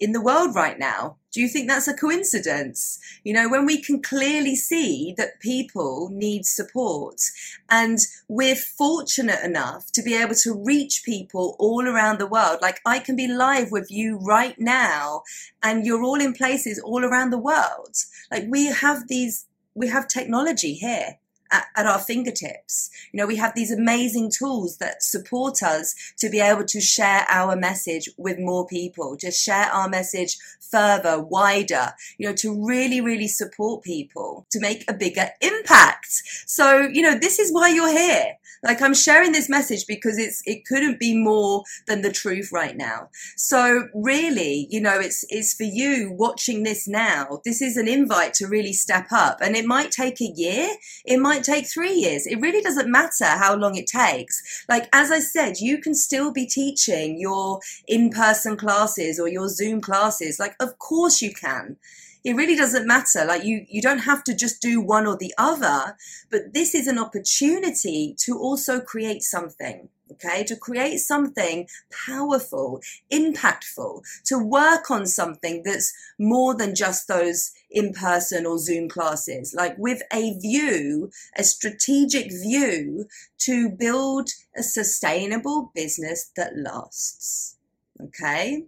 in 0.00 0.12
the 0.12 0.20
world 0.20 0.54
right 0.54 0.78
now. 0.78 1.16
Do 1.34 1.40
you 1.40 1.48
think 1.48 1.68
that's 1.68 1.88
a 1.88 1.94
coincidence? 1.94 3.00
You 3.24 3.34
know, 3.34 3.48
when 3.48 3.66
we 3.66 3.82
can 3.82 4.00
clearly 4.00 4.54
see 4.54 5.12
that 5.16 5.40
people 5.40 6.08
need 6.12 6.46
support 6.46 7.20
and 7.68 7.98
we're 8.28 8.54
fortunate 8.54 9.40
enough 9.42 9.90
to 9.94 10.02
be 10.02 10.14
able 10.14 10.36
to 10.36 10.54
reach 10.54 11.02
people 11.04 11.56
all 11.58 11.88
around 11.88 12.20
the 12.20 12.28
world. 12.28 12.60
Like 12.62 12.80
I 12.86 13.00
can 13.00 13.16
be 13.16 13.26
live 13.26 13.72
with 13.72 13.90
you 13.90 14.18
right 14.18 14.54
now 14.60 15.24
and 15.60 15.84
you're 15.84 16.04
all 16.04 16.20
in 16.20 16.34
places 16.34 16.78
all 16.78 17.04
around 17.04 17.30
the 17.30 17.38
world. 17.38 17.96
Like 18.30 18.44
we 18.48 18.66
have 18.66 19.08
these, 19.08 19.46
we 19.74 19.88
have 19.88 20.06
technology 20.06 20.74
here. 20.74 21.18
At, 21.50 21.86
our 21.86 21.98
fingertips. 21.98 22.90
You 23.12 23.18
know, 23.18 23.26
we 23.26 23.36
have 23.36 23.54
these 23.54 23.70
amazing 23.70 24.30
tools 24.36 24.78
that 24.78 25.02
support 25.02 25.62
us 25.62 25.94
to 26.18 26.28
be 26.28 26.40
able 26.40 26.64
to 26.64 26.80
share 26.80 27.26
our 27.28 27.56
message 27.56 28.08
with 28.16 28.38
more 28.38 28.66
people, 28.66 29.16
to 29.18 29.30
share 29.30 29.66
our 29.66 29.88
message 29.88 30.38
further, 30.70 31.20
wider, 31.20 31.92
you 32.18 32.28
know, 32.28 32.34
to 32.34 32.66
really, 32.66 33.00
really 33.00 33.28
support 33.28 33.82
people, 33.82 34.46
to 34.50 34.60
make 34.60 34.84
a 34.88 34.94
bigger 34.94 35.28
impact. 35.40 36.22
So, 36.46 36.80
you 36.80 37.02
know, 37.02 37.18
this 37.18 37.38
is 37.38 37.52
why 37.52 37.68
you're 37.68 37.92
here. 37.92 38.36
Like 38.64 38.80
I'm 38.80 38.94
sharing 38.94 39.32
this 39.32 39.50
message 39.50 39.86
because 39.86 40.18
it's, 40.18 40.42
it 40.46 40.64
couldn't 40.64 40.98
be 40.98 41.16
more 41.16 41.64
than 41.86 42.00
the 42.00 42.10
truth 42.10 42.50
right 42.50 42.74
now. 42.74 43.10
So 43.36 43.88
really, 43.92 44.66
you 44.70 44.80
know, 44.80 44.98
it's, 44.98 45.24
it's 45.28 45.52
for 45.52 45.64
you 45.64 46.10
watching 46.12 46.62
this 46.62 46.88
now. 46.88 47.40
This 47.44 47.60
is 47.60 47.76
an 47.76 47.86
invite 47.86 48.32
to 48.34 48.46
really 48.46 48.72
step 48.72 49.08
up 49.12 49.38
and 49.42 49.54
it 49.54 49.66
might 49.66 49.90
take 49.90 50.20
a 50.20 50.32
year. 50.34 50.70
It 51.04 51.18
might 51.18 51.43
take 51.44 51.66
three 51.66 51.92
years. 51.92 52.26
It 52.26 52.40
really 52.40 52.60
doesn't 52.60 52.90
matter 52.90 53.26
how 53.26 53.54
long 53.54 53.76
it 53.76 53.86
takes. 53.86 54.64
Like, 54.68 54.88
as 54.92 55.10
I 55.10 55.20
said, 55.20 55.60
you 55.60 55.78
can 55.78 55.94
still 55.94 56.32
be 56.32 56.46
teaching 56.46 57.18
your 57.18 57.60
in-person 57.86 58.56
classes 58.56 59.20
or 59.20 59.28
your 59.28 59.48
Zoom 59.48 59.80
classes. 59.80 60.38
Like, 60.38 60.56
of 60.60 60.78
course 60.78 61.22
you 61.22 61.32
can 61.32 61.76
it 62.24 62.34
really 62.34 62.56
doesn't 62.56 62.86
matter 62.86 63.24
like 63.24 63.44
you 63.44 63.66
you 63.68 63.82
don't 63.82 63.98
have 63.98 64.24
to 64.24 64.34
just 64.34 64.60
do 64.62 64.80
one 64.80 65.06
or 65.06 65.16
the 65.16 65.34
other 65.38 65.96
but 66.30 66.52
this 66.52 66.74
is 66.74 66.86
an 66.86 66.98
opportunity 66.98 68.14
to 68.18 68.38
also 68.38 68.80
create 68.80 69.22
something 69.22 69.88
okay, 70.14 70.44
to 70.44 70.56
create 70.56 70.98
something 70.98 71.66
powerful, 72.06 72.80
impactful, 73.10 74.02
to 74.24 74.38
work 74.38 74.90
on 74.90 75.06
something 75.06 75.62
that's 75.64 75.92
more 76.18 76.54
than 76.54 76.74
just 76.74 77.08
those 77.08 77.52
in 77.70 77.92
person 77.92 78.46
or 78.46 78.58
Zoom 78.58 78.88
classes, 78.88 79.54
like 79.54 79.76
with 79.78 80.02
a 80.12 80.38
view, 80.38 81.10
a 81.36 81.44
strategic 81.44 82.30
view 82.30 83.06
to 83.38 83.68
build 83.68 84.30
a 84.56 84.62
sustainable 84.62 85.72
business 85.74 86.30
that 86.36 86.56
lasts. 86.56 87.56
Okay. 88.00 88.64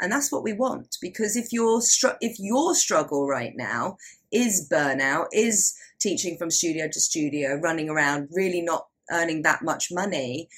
And 0.00 0.12
that's 0.12 0.30
what 0.30 0.42
we 0.42 0.52
want 0.52 0.96
because 1.00 1.36
if 1.36 1.52
your 1.52 1.80
str- 1.80 2.18
if 2.20 2.38
your 2.38 2.74
struggle 2.74 3.26
right 3.26 3.54
now 3.56 3.96
is 4.30 4.68
burnout, 4.70 5.26
is 5.32 5.74
teaching 6.00 6.36
from 6.36 6.50
studio 6.50 6.88
to 6.88 7.00
studio, 7.00 7.54
running 7.54 7.88
around, 7.88 8.28
really 8.32 8.60
not 8.60 8.86
earning 9.10 9.42
that 9.42 9.62
much 9.62 9.88
money, 9.90 10.48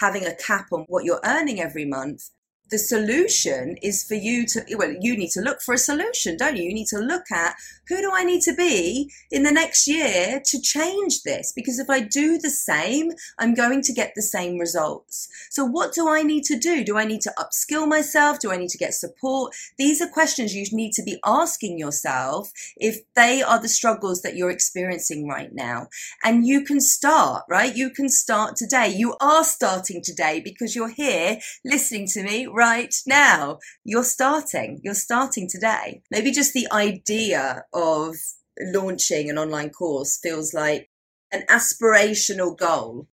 having 0.00 0.24
a 0.24 0.34
cap 0.34 0.66
on 0.72 0.84
what 0.88 1.04
you're 1.04 1.20
earning 1.24 1.60
every 1.60 1.84
month, 1.84 2.30
the 2.70 2.78
solution 2.78 3.76
is 3.82 4.04
for 4.04 4.14
you 4.14 4.46
to 4.46 4.64
well 4.76 4.94
you 5.00 5.16
need 5.16 5.30
to 5.30 5.40
look 5.40 5.60
for 5.60 5.74
a 5.74 5.78
solution 5.78 6.36
don't 6.36 6.56
you? 6.56 6.64
You 6.64 6.74
need 6.74 6.86
to 6.88 6.98
look 6.98 7.30
at 7.32 7.56
who 7.88 7.96
do 7.96 8.10
i 8.12 8.24
need 8.24 8.42
to 8.42 8.54
be 8.54 9.10
in 9.30 9.42
the 9.42 9.52
next 9.52 9.86
year 9.86 10.40
to 10.44 10.60
change 10.60 11.22
this? 11.22 11.52
Because 11.54 11.78
if 11.78 11.90
i 11.90 12.00
do 12.00 12.38
the 12.38 12.50
same 12.50 13.12
i'm 13.38 13.54
going 13.54 13.82
to 13.82 13.92
get 13.92 14.12
the 14.14 14.22
same 14.22 14.58
results. 14.58 15.28
So 15.50 15.64
what 15.64 15.92
do 15.92 16.08
i 16.08 16.22
need 16.22 16.44
to 16.44 16.58
do? 16.58 16.84
Do 16.84 16.98
i 16.98 17.04
need 17.04 17.22
to 17.22 17.32
upskill 17.38 17.88
myself? 17.88 18.38
Do 18.38 18.52
i 18.52 18.56
need 18.56 18.70
to 18.70 18.78
get 18.78 18.94
support? 18.94 19.54
These 19.78 20.00
are 20.00 20.08
questions 20.08 20.54
you 20.54 20.64
need 20.72 20.92
to 20.92 21.02
be 21.02 21.18
asking 21.24 21.78
yourself 21.78 22.52
if 22.76 23.00
they 23.14 23.42
are 23.42 23.60
the 23.60 23.68
struggles 23.68 24.22
that 24.22 24.36
you're 24.36 24.50
experiencing 24.50 25.26
right 25.26 25.52
now. 25.52 25.88
And 26.22 26.46
you 26.46 26.62
can 26.62 26.80
start 26.80 27.44
right? 27.48 27.74
You 27.74 27.90
can 27.90 28.08
start 28.08 28.56
today. 28.56 28.88
You 28.88 29.16
are 29.20 29.44
starting 29.44 30.02
today 30.02 30.40
because 30.40 30.74
you're 30.74 30.90
here 30.90 31.38
listening 31.64 32.06
to 32.08 32.22
me 32.22 32.46
right 32.58 32.94
now. 33.06 33.60
You're 33.84 34.04
starting. 34.04 34.80
You're 34.82 34.94
starting 34.94 35.48
today. 35.48 36.02
Maybe 36.10 36.32
just 36.32 36.52
the 36.52 36.66
idea 36.72 37.64
of 37.72 38.16
launching 38.60 39.30
an 39.30 39.38
online 39.38 39.70
course 39.70 40.18
feels 40.20 40.52
like 40.52 40.90
an 41.30 41.44
aspirational 41.48 42.58
goal 42.58 43.06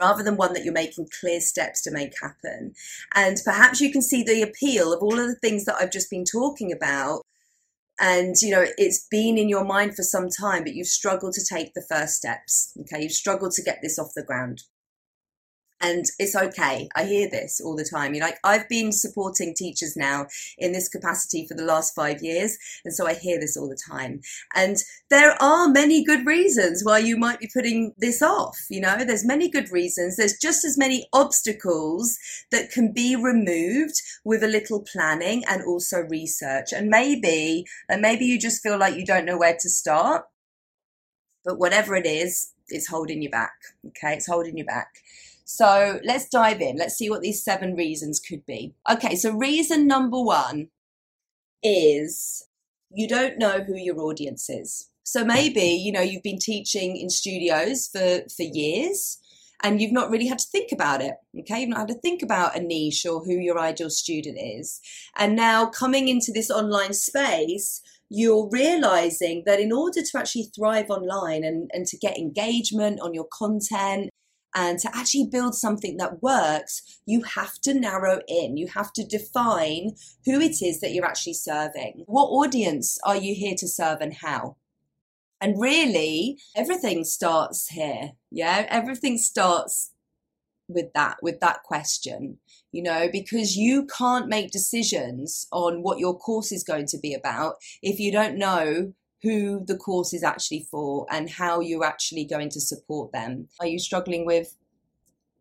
rather 0.00 0.22
than 0.22 0.36
one 0.36 0.52
that 0.52 0.64
you're 0.64 0.72
making 0.72 1.08
clear 1.20 1.40
steps 1.40 1.82
to 1.82 1.90
make 1.90 2.12
happen. 2.22 2.72
And 3.14 3.38
perhaps 3.44 3.80
you 3.80 3.90
can 3.90 4.02
see 4.02 4.22
the 4.22 4.42
appeal 4.42 4.92
of 4.92 5.02
all 5.02 5.18
of 5.18 5.26
the 5.26 5.38
things 5.42 5.64
that 5.64 5.76
I've 5.80 5.92
just 5.92 6.10
been 6.10 6.24
talking 6.24 6.72
about. 6.72 7.22
And, 8.00 8.34
you 8.40 8.50
know, 8.52 8.64
it's 8.78 9.06
been 9.10 9.36
in 9.36 9.48
your 9.48 9.64
mind 9.64 9.96
for 9.96 10.02
some 10.02 10.28
time, 10.28 10.62
but 10.64 10.74
you've 10.74 10.86
struggled 10.86 11.34
to 11.34 11.44
take 11.44 11.74
the 11.74 11.84
first 11.88 12.14
steps. 12.14 12.72
Okay. 12.80 13.02
You've 13.02 13.12
struggled 13.12 13.52
to 13.52 13.62
get 13.62 13.78
this 13.82 13.98
off 13.98 14.12
the 14.14 14.24
ground 14.24 14.62
and 15.82 16.04
it's 16.20 16.36
okay. 16.36 16.88
I 16.94 17.04
hear 17.04 17.28
this 17.28 17.60
all 17.60 17.74
the 17.74 17.84
time. 17.84 18.14
You're 18.14 18.24
like, 18.24 18.38
I've 18.44 18.68
been 18.68 18.92
supporting 18.92 19.52
teachers 19.52 19.96
now 19.96 20.28
in 20.56 20.70
this 20.70 20.88
capacity 20.88 21.44
for 21.46 21.54
the 21.54 21.64
last 21.64 21.94
five 21.94 22.22
years. 22.22 22.56
And 22.84 22.94
so 22.94 23.06
I 23.06 23.14
hear 23.14 23.40
this 23.40 23.56
all 23.56 23.68
the 23.68 23.76
time. 23.76 24.20
And 24.54 24.76
there 25.10 25.36
are 25.42 25.68
many 25.68 26.04
good 26.04 26.24
reasons 26.24 26.84
why 26.84 26.98
you 26.98 27.16
might 27.16 27.40
be 27.40 27.50
putting 27.52 27.94
this 27.98 28.22
off. 28.22 28.58
You 28.70 28.80
know, 28.80 29.04
there's 29.04 29.24
many 29.24 29.50
good 29.50 29.72
reasons. 29.72 30.16
There's 30.16 30.38
just 30.38 30.64
as 30.64 30.78
many 30.78 31.08
obstacles 31.12 32.16
that 32.52 32.70
can 32.70 32.92
be 32.92 33.16
removed 33.16 34.00
with 34.24 34.44
a 34.44 34.48
little 34.48 34.84
planning 34.92 35.42
and 35.48 35.64
also 35.64 35.98
research. 36.02 36.72
And 36.72 36.88
maybe, 36.88 37.64
and 37.88 38.00
maybe 38.00 38.24
you 38.24 38.38
just 38.38 38.62
feel 38.62 38.78
like 38.78 38.94
you 38.94 39.04
don't 39.04 39.26
know 39.26 39.38
where 39.38 39.56
to 39.58 39.68
start. 39.68 40.26
But 41.44 41.58
whatever 41.58 41.96
it 41.96 42.06
is, 42.06 42.52
it's 42.68 42.86
holding 42.86 43.20
you 43.20 43.30
back. 43.30 43.54
Okay. 43.88 44.14
It's 44.14 44.28
holding 44.28 44.56
you 44.56 44.64
back. 44.64 45.02
So 45.44 46.00
let's 46.04 46.28
dive 46.28 46.60
in. 46.60 46.76
Let's 46.76 46.96
see 46.96 47.10
what 47.10 47.20
these 47.20 47.42
seven 47.42 47.74
reasons 47.74 48.20
could 48.20 48.44
be. 48.46 48.74
Okay, 48.90 49.16
so 49.16 49.32
reason 49.32 49.86
number 49.86 50.20
one 50.22 50.68
is 51.62 52.46
you 52.90 53.08
don't 53.08 53.38
know 53.38 53.62
who 53.62 53.76
your 53.76 53.98
audience 54.00 54.48
is. 54.48 54.88
So 55.04 55.24
maybe, 55.24 55.62
you 55.62 55.92
know, 55.92 56.00
you've 56.00 56.22
been 56.22 56.38
teaching 56.38 56.96
in 56.96 57.10
studios 57.10 57.88
for, 57.88 58.22
for 58.34 58.42
years 58.42 59.18
and 59.62 59.80
you've 59.80 59.92
not 59.92 60.10
really 60.10 60.26
had 60.26 60.38
to 60.38 60.48
think 60.50 60.72
about 60.72 61.00
it. 61.00 61.14
Okay, 61.40 61.60
you've 61.60 61.70
not 61.70 61.80
had 61.80 61.88
to 61.88 62.00
think 62.00 62.22
about 62.22 62.56
a 62.56 62.60
niche 62.60 63.04
or 63.06 63.24
who 63.24 63.34
your 63.34 63.58
ideal 63.58 63.90
student 63.90 64.38
is. 64.40 64.80
And 65.16 65.36
now 65.36 65.66
coming 65.66 66.08
into 66.08 66.32
this 66.32 66.50
online 66.50 66.92
space, 66.92 67.80
you're 68.08 68.48
realizing 68.50 69.42
that 69.46 69.60
in 69.60 69.72
order 69.72 70.02
to 70.02 70.18
actually 70.18 70.50
thrive 70.54 70.90
online 70.90 71.44
and, 71.44 71.70
and 71.72 71.86
to 71.86 71.96
get 71.96 72.18
engagement 72.18 73.00
on 73.00 73.14
your 73.14 73.26
content 73.32 74.10
and 74.54 74.78
to 74.80 74.94
actually 74.94 75.28
build 75.30 75.54
something 75.54 75.96
that 75.96 76.22
works, 76.22 77.00
you 77.06 77.22
have 77.22 77.54
to 77.62 77.74
narrow 77.74 78.20
in. 78.28 78.56
You 78.56 78.68
have 78.68 78.92
to 78.94 79.04
define 79.04 79.92
who 80.24 80.40
it 80.40 80.62
is 80.62 80.80
that 80.80 80.92
you're 80.92 81.06
actually 81.06 81.34
serving. 81.34 82.04
What 82.06 82.26
audience 82.26 82.98
are 83.04 83.16
you 83.16 83.34
here 83.34 83.54
to 83.58 83.68
serve 83.68 84.00
and 84.00 84.14
how? 84.14 84.56
And 85.40 85.60
really, 85.60 86.38
everything 86.54 87.04
starts 87.04 87.68
here. 87.68 88.12
Yeah, 88.30 88.66
everything 88.68 89.18
starts 89.18 89.92
with 90.68 90.92
that, 90.94 91.16
with 91.22 91.40
that 91.40 91.62
question, 91.64 92.38
you 92.70 92.82
know, 92.82 93.08
because 93.10 93.56
you 93.56 93.86
can't 93.86 94.28
make 94.28 94.50
decisions 94.50 95.46
on 95.50 95.82
what 95.82 95.98
your 95.98 96.16
course 96.16 96.52
is 96.52 96.62
going 96.62 96.86
to 96.86 96.98
be 96.98 97.12
about 97.14 97.56
if 97.82 97.98
you 97.98 98.12
don't 98.12 98.38
know 98.38 98.92
who 99.22 99.64
the 99.64 99.76
course 99.76 100.12
is 100.12 100.22
actually 100.24 100.66
for 100.70 101.06
and 101.10 101.30
how 101.30 101.60
you're 101.60 101.84
actually 101.84 102.24
going 102.24 102.50
to 102.50 102.60
support 102.60 103.12
them. 103.12 103.48
Are 103.60 103.66
you 103.66 103.78
struggling 103.78 104.26
with 104.26 104.56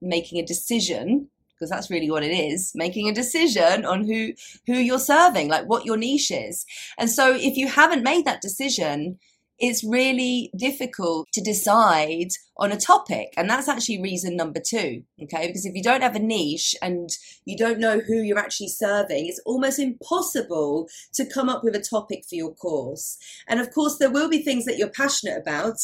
making 0.01 0.39
a 0.39 0.45
decision? 0.45 1.29
Because 1.53 1.69
that's 1.69 1.91
really 1.91 2.09
what 2.09 2.23
it 2.23 2.31
is, 2.31 2.71
making 2.73 3.07
a 3.07 3.13
decision 3.13 3.85
on 3.85 4.05
who 4.05 4.33
who 4.65 4.73
you're 4.73 4.99
serving, 4.99 5.47
like 5.47 5.65
what 5.65 5.85
your 5.85 5.97
niche 5.97 6.31
is. 6.31 6.65
And 6.97 7.09
so 7.09 7.35
if 7.35 7.55
you 7.55 7.67
haven't 7.67 8.03
made 8.03 8.25
that 8.25 8.41
decision, 8.41 9.19
it's 9.61 9.83
really 9.83 10.51
difficult 10.57 11.27
to 11.33 11.39
decide 11.39 12.29
on 12.57 12.71
a 12.71 12.79
topic. 12.79 13.31
And 13.37 13.47
that's 13.47 13.69
actually 13.69 14.01
reason 14.01 14.35
number 14.35 14.59
two. 14.59 15.03
Okay. 15.21 15.47
Because 15.47 15.67
if 15.67 15.75
you 15.75 15.83
don't 15.83 16.01
have 16.01 16.15
a 16.15 16.19
niche 16.19 16.75
and 16.81 17.09
you 17.45 17.55
don't 17.55 17.79
know 17.79 17.99
who 17.99 18.15
you're 18.15 18.39
actually 18.39 18.69
serving, 18.69 19.27
it's 19.27 19.41
almost 19.45 19.77
impossible 19.77 20.89
to 21.13 21.25
come 21.25 21.47
up 21.47 21.63
with 21.63 21.75
a 21.75 21.79
topic 21.79 22.25
for 22.27 22.35
your 22.35 22.55
course. 22.55 23.19
And 23.47 23.59
of 23.59 23.71
course, 23.71 23.97
there 23.97 24.11
will 24.11 24.29
be 24.29 24.41
things 24.41 24.65
that 24.65 24.77
you're 24.77 24.89
passionate 24.89 25.37
about, 25.37 25.77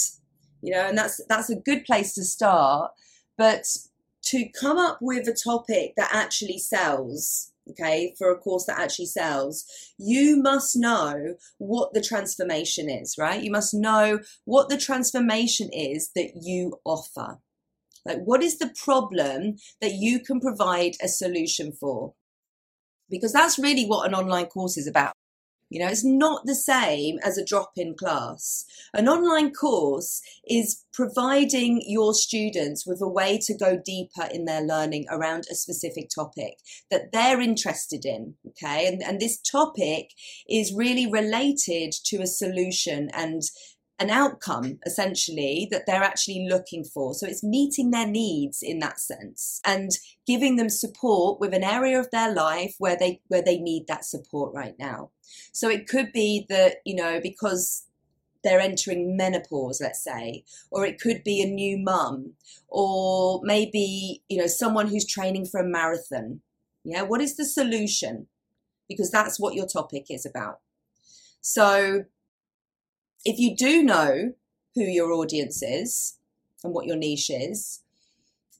you 0.64 0.74
know, 0.74 0.88
and 0.88 0.98
that's, 0.98 1.22
that's 1.30 1.52
a 1.52 1.56
good 1.56 1.86
place 1.86 2.16
to 2.16 2.24
start. 2.24 2.92
But 3.38 3.68
to 4.24 4.50
come 4.60 4.80
up 4.80 4.98
with 5.02 5.28
a 5.28 5.34
topic 5.34 5.94
that 5.98 6.10
actually 6.12 6.58
sells, 6.58 7.54
okay, 7.72 8.14
for 8.18 8.32
a 8.32 8.38
course 8.38 8.66
that 8.66 8.80
actually 8.80 9.08
sells, 9.08 9.66
you 9.98 10.42
must 10.42 10.76
know 10.76 11.36
what 11.58 11.94
the 11.94 12.02
transformation 12.02 12.90
is, 12.90 13.16
right? 13.18 13.42
You 13.42 13.52
must 13.52 13.74
know 13.74 14.20
what 14.46 14.70
the 14.70 14.78
transformation 14.78 15.70
is 15.72 16.12
that 16.16 16.32
you 16.42 16.80
offer. 16.86 17.40
Like, 18.06 18.20
what 18.24 18.42
is 18.42 18.58
the 18.58 18.74
problem 18.84 19.58
that 19.82 19.94
you 19.94 20.20
can 20.20 20.40
provide 20.40 20.94
a 21.02 21.08
solution 21.08 21.74
for? 21.74 22.14
Because 23.10 23.34
that's 23.34 23.60
really 23.60 23.86
what 23.86 24.08
an 24.08 24.16
online 24.16 24.46
course 24.46 24.78
is 24.78 24.88
about. 24.88 25.14
You 25.70 25.80
know, 25.80 25.88
it's 25.88 26.06
not 26.06 26.46
the 26.46 26.56
same 26.56 27.20
as 27.24 27.38
a 27.38 27.46
drop 27.46 27.74
in 27.76 27.96
class. 27.96 28.66
An 28.94 29.10
online 29.10 29.54
course 29.54 30.22
is 30.48 30.84
providing 30.94 31.84
your 31.86 32.14
students 32.14 32.86
with 32.86 33.02
a 33.02 33.08
way 33.08 33.38
to 33.44 33.58
go 33.58 33.78
deeper 33.78 34.28
in 34.32 34.46
their 34.46 34.62
learning 34.62 35.06
around 35.10 35.46
a 35.52 35.56
specific 35.56 36.10
topic 36.10 36.58
that 36.90 37.12
they're 37.12 37.42
interested 37.42 38.06
in. 38.06 38.36
Okay. 38.48 38.88
And, 38.88 39.04
and 39.04 39.20
this 39.20 39.38
topic 39.38 40.12
is 40.50 40.74
really 40.74 41.10
related 41.10 41.92
to 42.06 42.22
a 42.22 42.28
solution 42.28 43.10
and 43.14 43.44
an 44.00 44.10
outcome 44.10 44.80
essentially 44.86 45.68
that 45.72 45.86
they're 45.86 46.04
actually 46.04 46.48
looking 46.50 46.84
for. 46.84 47.14
So 47.14 47.28
it's 47.28 47.44
meeting 47.44 47.92
their 47.92 48.08
needs 48.08 48.60
in 48.62 48.80
that 48.80 49.00
sense 49.00 49.60
and 49.66 49.92
giving 50.26 50.56
them 50.56 50.70
support 50.70 51.40
with 51.40 51.54
an 51.54 51.64
area 51.64 52.00
of 52.00 52.12
their 52.12 52.34
life 52.34 52.76
where 52.78 52.98
they 52.98 53.22
where 53.28 53.42
they 53.42 53.58
need 53.58 53.88
that 53.88 54.06
support 54.06 54.54
right 54.54 54.76
now. 54.78 55.10
So 55.52 55.70
it 55.70 55.88
could 55.88 56.12
be 56.12 56.46
that, 56.50 56.78
you 56.86 56.96
know, 56.96 57.20
because 57.22 57.84
they're 58.44 58.60
entering 58.60 59.18
menopause, 59.18 59.82
let's 59.82 60.04
say, 60.04 60.44
or 60.72 60.86
it 60.86 61.00
could 61.00 61.24
be 61.24 61.42
a 61.42 61.46
new 61.46 61.78
mum, 61.78 62.34
or 62.68 63.42
maybe, 63.44 64.24
you 64.30 64.38
know, 64.38 64.48
someone 64.48 64.88
who's 64.88 65.06
training 65.06 65.46
for 65.46 65.60
a 65.60 65.68
marathon. 65.68 66.42
Yeah, 66.84 67.02
what 67.02 67.22
is 67.22 67.36
the 67.36 67.46
solution? 67.46 68.28
Because 68.88 69.12
that's 69.12 69.40
what 69.40 69.56
your 69.56 69.68
topic 69.68 70.06
is 70.10 70.26
about. 70.26 70.60
So 71.42 72.06
if 73.26 73.40
you 73.40 73.56
do 73.56 73.84
know 73.84 74.34
who 74.76 74.84
your 74.84 75.12
audience 75.12 75.62
is 75.62 76.18
and 76.64 76.74
what 76.74 76.86
your 76.86 76.96
niche 76.96 77.30
is, 77.30 77.82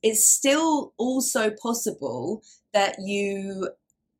it's 0.04 0.28
still 0.28 0.94
also 0.98 1.50
possible 1.50 2.44
that 2.74 2.98
you 3.00 3.70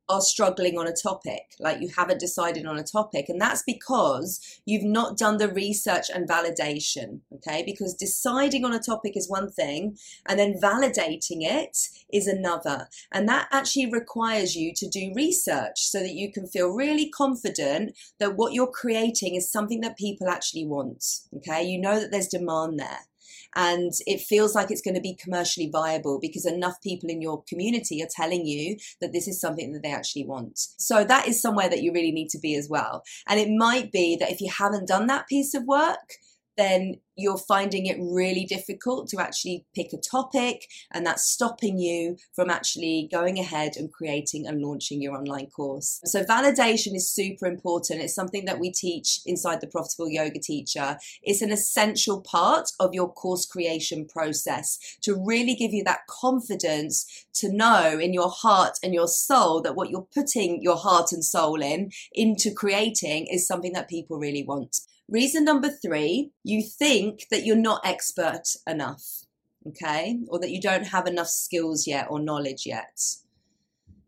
are 0.10 0.22
struggling 0.22 0.78
on 0.78 0.88
a 0.88 0.94
topic, 0.94 1.54
like 1.60 1.82
you 1.82 1.90
haven't 1.96 2.20
decided 2.20 2.66
on 2.66 2.78
a 2.78 2.84
topic. 2.84 3.28
And 3.28 3.42
that's 3.42 3.64
because 3.64 4.62
you've 4.66 4.84
not 4.84 5.18
done 5.18 5.38
the 5.38 5.50
research 5.50 6.10
and 6.14 6.30
validation, 6.30 7.20
okay? 7.36 7.64
Because 7.66 7.94
deciding 7.94 8.64
on 8.64 8.74
a 8.74 8.80
topic 8.80 9.18
is 9.18 9.30
one 9.30 9.52
thing, 9.52 9.98
and 10.26 10.40
then 10.40 10.60
validating 10.62 11.40
it 11.42 11.78
is 12.12 12.28
another. 12.28 12.88
And 13.12 13.28
that 13.28 13.48
actually 13.52 13.92
requires 13.92 14.56
you 14.56 14.74
to 14.76 14.88
do 14.88 15.12
research 15.16 15.80
so 15.80 16.00
that 16.00 16.14
you 16.14 16.32
can 16.32 16.48
feel 16.48 16.70
really 16.70 17.10
confident 17.10 17.98
that 18.20 18.36
what 18.36 18.54
you're 18.54 18.68
creating 18.68 19.36
is 19.36 19.52
something 19.52 19.82
that 19.82 19.98
people 19.98 20.30
actually 20.30 20.66
want, 20.66 21.04
okay? 21.36 21.64
You 21.64 21.80
know 21.80 22.00
that 22.00 22.12
there's 22.12 22.28
demand 22.28 22.80
there 22.80 23.08
and 23.56 23.92
it 24.06 24.22
feels 24.22 24.56
like 24.56 24.72
it's 24.72 24.82
going 24.82 24.96
to 24.96 25.02
be 25.02 25.16
commercially 25.16 25.70
viable 25.72 26.20
because 26.22 26.46
enough 26.46 26.82
people 26.82 27.10
in 27.10 27.22
your 27.22 27.44
community 27.48 28.02
are 28.02 28.10
telling 28.10 28.46
you 28.46 28.78
that 29.02 29.14
this 29.14 29.28
is 29.28 29.40
something 29.40 29.74
that 29.74 29.84
they 29.84 29.92
actually 29.92 30.26
want. 30.26 30.60
So 30.78 31.04
that 31.04 31.28
is 31.28 31.42
somewhere 31.42 31.70
that 31.70 31.82
you 31.82 31.92
really 31.94 32.12
need 32.12 32.30
to 32.30 32.40
be 32.40 32.56
as 32.56 32.68
well. 32.70 33.04
And 33.28 33.40
it 33.40 33.50
might 33.50 33.92
be 33.92 34.16
that 34.20 34.32
if 34.32 34.42
you 34.42 34.52
haven't 34.52 34.88
done 34.88 35.08
that 35.08 35.28
piece 35.28 35.54
of 35.54 35.64
work, 35.64 36.18
then 36.58 36.96
you're 37.18 37.38
finding 37.38 37.88
it 37.88 37.98
really 38.00 38.46
difficult 38.46 39.08
to 39.10 39.20
actually 39.20 39.66
pick 39.76 39.92
a 39.92 39.98
topic, 39.98 40.68
and 40.94 41.06
that's 41.06 41.28
stopping 41.28 41.80
you 41.80 42.16
from 42.34 42.50
actually 42.50 43.10
going 43.12 43.40
ahead 43.40 43.74
and 43.76 43.92
creating 43.92 44.46
and 44.46 44.62
launching 44.62 45.02
your 45.02 45.16
online 45.16 45.48
course. 45.48 46.00
So, 46.06 46.24
validation 46.24 46.96
is 46.96 47.10
super 47.10 47.48
important. 47.48 48.02
It's 48.02 48.14
something 48.14 48.46
that 48.46 48.60
we 48.60 48.72
teach 48.72 49.20
inside 49.26 49.62
the 49.62 49.68
Profitable 49.68 50.10
Yoga 50.10 50.40
Teacher. 50.40 50.98
It's 51.24 51.42
an 51.42 51.52
essential 51.52 52.22
part 52.22 52.70
of 52.80 52.94
your 52.94 53.12
course 53.12 53.46
creation 53.46 54.06
process 54.06 54.78
to 55.02 55.16
really 55.16 55.56
give 55.56 55.74
you 55.74 55.84
that 55.86 56.06
confidence 56.08 57.26
to 57.34 57.52
know 57.52 57.98
in 58.00 58.14
your 58.14 58.30
heart 58.30 58.78
and 58.84 58.94
your 58.94 59.08
soul 59.08 59.62
that 59.62 59.76
what 59.76 59.90
you're 59.90 60.08
putting 60.14 60.62
your 60.62 60.78
heart 60.78 61.12
and 61.12 61.24
soul 61.24 61.62
in 61.62 61.92
into 62.14 62.52
creating 62.52 63.28
is 63.28 63.48
something 63.48 63.74
that 63.74 63.90
people 63.90 64.18
really 64.18 64.44
want. 64.44 64.87
Reason 65.10 65.46
number 65.46 65.70
three, 65.70 66.32
you 66.44 66.62
think 66.62 67.28
that 67.32 67.46
you're 67.46 67.56
not 67.56 67.82
expert 67.86 68.44
enough, 68.68 69.24
okay? 69.66 70.20
Or 70.28 70.40
that 70.40 70.52
you 70.52 70.60
don't 70.60 70.88
have 70.88 71.08
enough 71.08 71.30
skills 71.30 71.88
yet 71.88 72.08
or 72.10 72.20
knowledge 72.20 72.66
yet. 72.66 73.00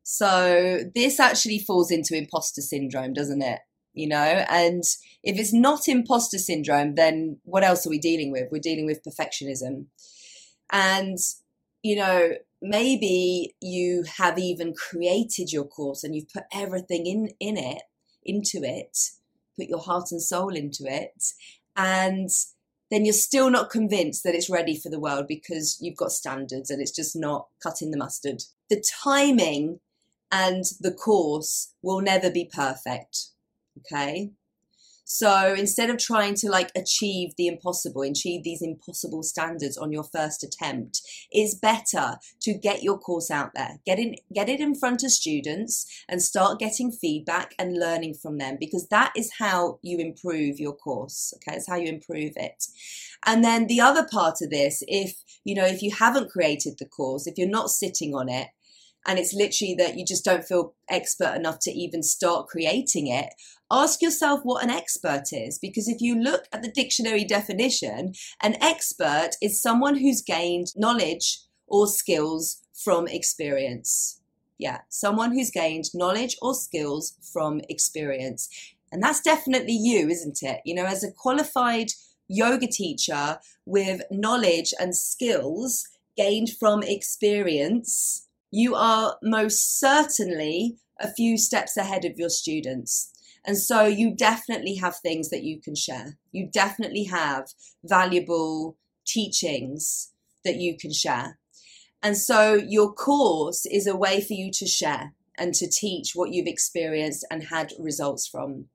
So 0.03 0.79
this 0.96 1.20
actually 1.20 1.60
falls 1.60 1.91
into 1.91 2.18
imposter 2.18 2.62
syndrome, 2.62 3.13
doesn't 3.13 3.41
it? 3.41 3.60
You 3.94 4.08
know, 4.10 4.46
and 4.50 4.84
if 5.24 5.39
it's 5.39 5.53
not 5.53 5.88
imposter 5.88 6.38
syndrome, 6.38 6.96
then 6.96 7.38
what 7.44 7.63
else 7.63 7.86
are 7.86 7.89
we 7.89 8.00
dealing 8.00 8.32
with? 8.32 8.50
We're 8.51 8.60
dealing 8.60 8.86
with 8.86 9.03
perfectionism. 9.03 9.86
And, 10.72 11.18
you 11.82 11.96
know, 11.96 12.32
maybe 12.62 13.56
you 13.62 14.03
have 14.18 14.38
even 14.38 14.74
created 14.74 15.51
your 15.51 15.65
course 15.65 16.03
and 16.03 16.15
you've 16.15 16.29
put 16.29 16.44
everything 16.53 17.06
in, 17.06 17.29
in 17.39 17.58
it, 17.58 17.84
into 18.24 18.63
it, 18.63 18.98
put 19.59 19.69
your 19.69 19.79
heart 19.79 20.11
and 20.11 20.21
soul 20.21 20.55
into 20.55 20.85
it 20.85 21.33
and 21.75 22.29
then 22.91 23.05
you're 23.05 23.13
still 23.13 23.49
not 23.49 23.69
convinced 23.69 24.23
that 24.23 24.33
it's 24.33 24.49
ready 24.49 24.75
for 24.75 24.89
the 24.89 24.99
world 24.99 25.27
because 25.27 25.77
you've 25.79 25.97
got 25.97 26.11
standards 26.11 26.69
and 26.69 26.81
it's 26.81 26.91
just 26.91 27.15
not 27.15 27.47
cutting 27.61 27.91
the 27.91 27.97
mustard. 27.97 28.41
The 28.69 28.83
timing 29.03 29.79
and 30.31 30.63
the 30.79 30.91
course 30.91 31.74
will 31.81 32.01
never 32.01 32.31
be 32.31 32.50
perfect. 32.51 33.27
Okay. 33.79 34.31
So 35.11 35.55
instead 35.55 35.89
of 35.89 35.98
trying 35.98 36.35
to 36.35 36.50
like 36.50 36.72
achieve 36.75 37.31
the 37.35 37.48
impossible, 37.48 38.03
achieve 38.03 38.43
these 38.43 38.61
impossible 38.61 39.24
standards 39.24 39.75
on 39.75 39.91
your 39.91 40.03
first 40.03 40.43
attempt, 40.43 41.01
it's 41.31 41.55
better 41.55 42.17
to 42.41 42.53
get 42.53 42.83
your 42.83 43.00
course 43.00 43.31
out 43.31 43.55
there, 43.55 43.79
get 43.87 43.98
in, 43.98 44.17
get 44.31 44.50
it 44.50 44.59
in 44.59 44.75
front 44.75 45.03
of 45.03 45.09
students 45.09 45.87
and 46.07 46.22
start 46.22 46.59
getting 46.59 46.91
feedback 46.91 47.55
and 47.57 47.79
learning 47.79 48.13
from 48.13 48.37
them 48.37 48.57
because 48.59 48.87
that 48.89 49.11
is 49.17 49.31
how 49.39 49.79
you 49.81 49.98
improve 49.98 50.59
your 50.59 50.75
course. 50.75 51.33
Okay. 51.37 51.57
It's 51.57 51.67
how 51.67 51.77
you 51.77 51.89
improve 51.89 52.33
it. 52.35 52.65
And 53.25 53.43
then 53.43 53.65
the 53.65 53.81
other 53.81 54.05
part 54.05 54.43
of 54.43 54.51
this, 54.51 54.83
if, 54.87 55.24
you 55.43 55.55
know, 55.55 55.65
if 55.65 55.81
you 55.81 55.89
haven't 55.89 56.29
created 56.29 56.75
the 56.77 56.85
course, 56.85 57.25
if 57.25 57.35
you're 57.35 57.50
not 57.50 57.72
sitting 57.72 58.13
on 58.13 58.29
it, 58.29 58.50
and 59.07 59.18
it's 59.18 59.33
literally 59.33 59.75
that 59.75 59.98
you 59.98 60.05
just 60.05 60.25
don't 60.25 60.44
feel 60.44 60.74
expert 60.90 61.35
enough 61.35 61.59
to 61.59 61.72
even 61.72 62.03
start 62.03 62.48
creating 62.48 63.07
it, 63.07 63.33
ask 63.72 64.01
yourself 64.01 64.42
what 64.44 64.64
an 64.64 64.70
expert 64.70 65.31
is. 65.31 65.57
Because 65.59 65.88
if 65.88 66.01
you 66.01 66.16
look 66.16 66.46
at 66.51 66.62
the 66.62 66.72
dictionary 66.72 67.24
definition, 67.24 68.14
an 68.42 68.55
expert 68.62 69.31
is 69.42 69.62
someone 69.62 69.98
who's 69.98 70.22
gained 70.22 70.68
knowledge 70.75 71.40
or 71.68 71.88
skills 71.88 72.62
from 72.74 73.07
experience. 73.07 74.22
Yeah, 74.57 74.79
someone 74.90 75.31
who's 75.31 75.51
gained 75.51 75.85
knowledge 75.94 76.35
or 76.42 76.53
skills 76.53 77.16
from 77.31 77.62
experience. 77.70 78.50
And 78.92 79.01
that's 79.01 79.22
definitely 79.22 79.77
you, 79.79 80.09
isn't 80.09 80.40
it? 80.42 80.62
You 80.66 80.75
know, 80.75 80.85
as 80.85 81.03
a 81.03 81.12
qualified 81.12 81.92
yoga 82.27 82.68
teacher 82.68 83.40
with 83.66 84.01
knowledge 84.12 84.74
and 84.79 84.96
skills 84.96 85.88
gained 86.18 86.50
from 86.59 86.83
experience, 86.83 88.27
you 88.51 88.75
are 88.75 89.18
most 89.22 89.79
certainly 89.79 90.77
a 91.00 91.12
few 91.12 91.38
steps 91.38 91.77
ahead 91.77 92.05
of 92.05 92.18
your 92.18 92.29
students. 92.29 93.12
And 93.46 93.57
so 93.57 93.85
you 93.85 94.14
definitely 94.14 94.75
have 94.75 94.98
things 94.98 95.29
that 95.29 95.44
you 95.44 95.62
can 95.62 95.75
share. 95.75 96.18
You 96.31 96.50
definitely 96.51 97.05
have 97.05 97.48
valuable 97.83 98.77
teachings 99.05 100.12
that 100.44 100.55
you 100.55 100.77
can 100.77 100.92
share. 100.92 101.40
And 102.01 102.18
so 102.18 102.53
your 102.53 102.94
course 102.94 103.66
is 103.66 103.88
a 103.88 103.96
way 103.96 104.22
for 104.22 104.33
you 104.33 104.51
to 104.53 104.66
share 104.66 105.14
and 105.38 105.53
to 105.55 105.70
teach 105.70 106.12
what 106.16 106.31
you've 106.31 106.48
experienced 106.48 107.25
and 107.31 107.44
had 107.44 107.72
results 107.79 108.27
from. 108.27 108.66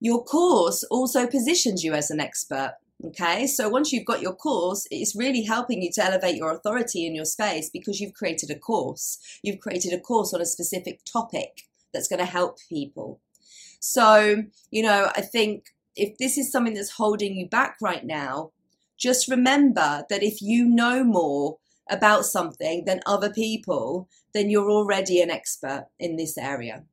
Your 0.00 0.24
course 0.24 0.84
also 0.90 1.26
positions 1.26 1.84
you 1.84 1.94
as 1.94 2.10
an 2.10 2.20
expert. 2.20 2.74
Okay, 3.04 3.48
so 3.48 3.68
once 3.68 3.92
you've 3.92 4.04
got 4.04 4.22
your 4.22 4.34
course, 4.34 4.86
it's 4.92 5.16
really 5.16 5.42
helping 5.42 5.82
you 5.82 5.90
to 5.92 6.04
elevate 6.04 6.36
your 6.36 6.52
authority 6.52 7.04
in 7.04 7.16
your 7.16 7.24
space 7.24 7.68
because 7.68 8.00
you've 8.00 8.14
created 8.14 8.48
a 8.50 8.58
course. 8.58 9.18
You've 9.42 9.58
created 9.58 9.92
a 9.92 9.98
course 9.98 10.32
on 10.32 10.40
a 10.40 10.46
specific 10.46 11.00
topic 11.04 11.62
that's 11.92 12.06
going 12.06 12.20
to 12.20 12.24
help 12.24 12.58
people. 12.68 13.20
So, 13.80 14.44
you 14.70 14.82
know, 14.84 15.10
I 15.16 15.20
think 15.20 15.74
if 15.96 16.16
this 16.18 16.38
is 16.38 16.52
something 16.52 16.74
that's 16.74 16.92
holding 16.92 17.34
you 17.34 17.48
back 17.48 17.76
right 17.80 18.04
now, 18.04 18.52
just 18.96 19.28
remember 19.28 20.04
that 20.08 20.22
if 20.22 20.40
you 20.40 20.64
know 20.64 21.02
more 21.02 21.58
about 21.90 22.24
something 22.24 22.84
than 22.84 23.00
other 23.04 23.30
people, 23.30 24.08
then 24.32 24.48
you're 24.48 24.70
already 24.70 25.20
an 25.20 25.30
expert 25.30 25.88
in 25.98 26.16
this 26.16 26.38
area. 26.38 26.84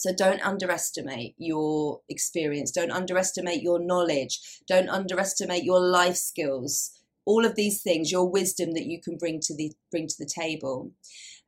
So 0.00 0.14
don't 0.14 0.40
underestimate 0.40 1.34
your 1.36 2.00
experience. 2.08 2.70
Don't 2.70 2.90
underestimate 2.90 3.60
your 3.60 3.78
knowledge. 3.78 4.40
Don't 4.66 4.88
underestimate 4.88 5.62
your 5.62 5.78
life 5.78 6.16
skills. 6.16 6.92
All 7.26 7.44
of 7.44 7.54
these 7.54 7.82
things, 7.82 8.10
your 8.10 8.26
wisdom 8.26 8.72
that 8.72 8.86
you 8.86 8.98
can 8.98 9.18
bring 9.18 9.40
to 9.40 9.54
the 9.54 9.74
bring 9.90 10.06
to 10.06 10.14
the 10.18 10.24
table. 10.24 10.92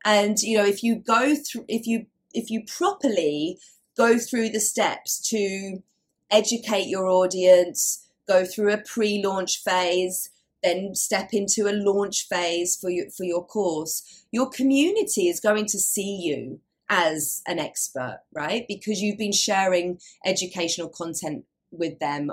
And 0.04 0.38
you 0.42 0.58
know, 0.58 0.66
if 0.66 0.82
you 0.82 0.96
go 0.96 1.34
through, 1.34 1.64
if 1.66 1.86
you 1.86 2.04
if 2.34 2.50
you 2.50 2.62
properly 2.66 3.58
go 3.96 4.18
through 4.18 4.50
the 4.50 4.60
steps 4.60 5.18
to 5.30 5.82
educate 6.30 6.88
your 6.88 7.06
audience, 7.06 8.06
go 8.28 8.44
through 8.44 8.70
a 8.70 8.82
pre-launch 8.82 9.62
phase, 9.62 10.28
then 10.62 10.94
step 10.94 11.30
into 11.32 11.68
a 11.68 11.72
launch 11.72 12.28
phase 12.28 12.76
for 12.76 12.90
your 12.90 13.08
for 13.08 13.24
your 13.24 13.46
course. 13.46 14.26
Your 14.30 14.50
community 14.50 15.28
is 15.28 15.40
going 15.40 15.64
to 15.68 15.78
see 15.78 16.20
you 16.20 16.60
as 16.92 17.40
an 17.46 17.58
expert, 17.58 18.20
right? 18.34 18.66
Because 18.68 19.00
you've 19.00 19.16
been 19.16 19.32
sharing 19.32 19.98
educational 20.26 20.90
content 20.90 21.46
with 21.70 21.98
them 22.00 22.30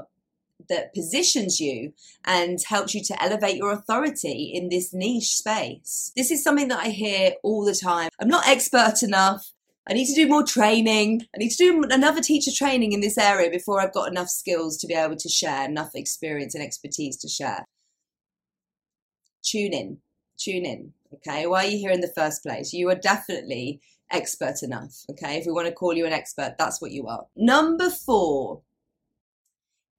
that 0.68 0.94
positions 0.94 1.62
you 1.62 1.94
and 2.26 2.60
helps 2.68 2.94
you 2.94 3.02
to 3.02 3.24
elevate 3.24 3.56
your 3.56 3.72
authority 3.72 4.52
in 4.54 4.68
this 4.68 4.94
niche 4.94 5.30
space. 5.30 6.12
This 6.18 6.30
is 6.30 6.44
something 6.44 6.68
that 6.68 6.86
I 6.86 6.90
hear 6.90 7.32
all 7.42 7.64
the 7.64 7.74
time. 7.74 8.10
I'm 8.20 8.28
not 8.28 8.50
expert 8.50 9.02
enough. 9.02 9.50
I 9.90 9.94
need 9.94 10.08
to 10.08 10.14
do 10.14 10.28
more 10.28 10.44
training. 10.44 11.22
I 11.34 11.38
need 11.38 11.52
to 11.52 11.58
do 11.58 11.84
another 11.90 12.22
teacher 12.22 12.52
training 12.54 12.92
in 12.92 13.00
this 13.00 13.18
area 13.18 13.50
before 13.50 13.80
I've 13.80 13.94
got 13.94 14.12
enough 14.12 14.28
skills 14.28 14.78
to 14.80 14.88
be 14.88 14.94
able 14.94 15.16
to 15.16 15.30
share, 15.30 15.64
enough 15.64 15.92
experience 15.96 16.54
and 16.54 16.64
expertise 16.64 17.16
to 17.22 17.30
share. 17.30 17.66
Tune 19.42 19.74
in, 19.74 20.00
tune 20.40 20.66
in. 20.66 20.94
Okay, 21.14 21.46
why 21.48 21.66
are 21.66 21.68
you 21.68 21.78
here 21.78 21.92
in 21.92 22.02
the 22.02 22.14
first 22.16 22.44
place? 22.44 22.74
You 22.74 22.90
are 22.90 22.96
definitely 22.96 23.82
expert 24.12 24.64
enough. 24.64 25.04
Okay, 25.10 25.38
if 25.38 25.46
we 25.46 25.52
want 25.52 25.68
to 25.68 25.74
call 25.74 25.94
you 25.94 26.06
an 26.06 26.14
expert, 26.14 26.56
that's 26.58 26.82
what 26.82 26.92
you 26.92 27.08
are. 27.08 27.26
Number 27.36 27.90
four 27.90 28.62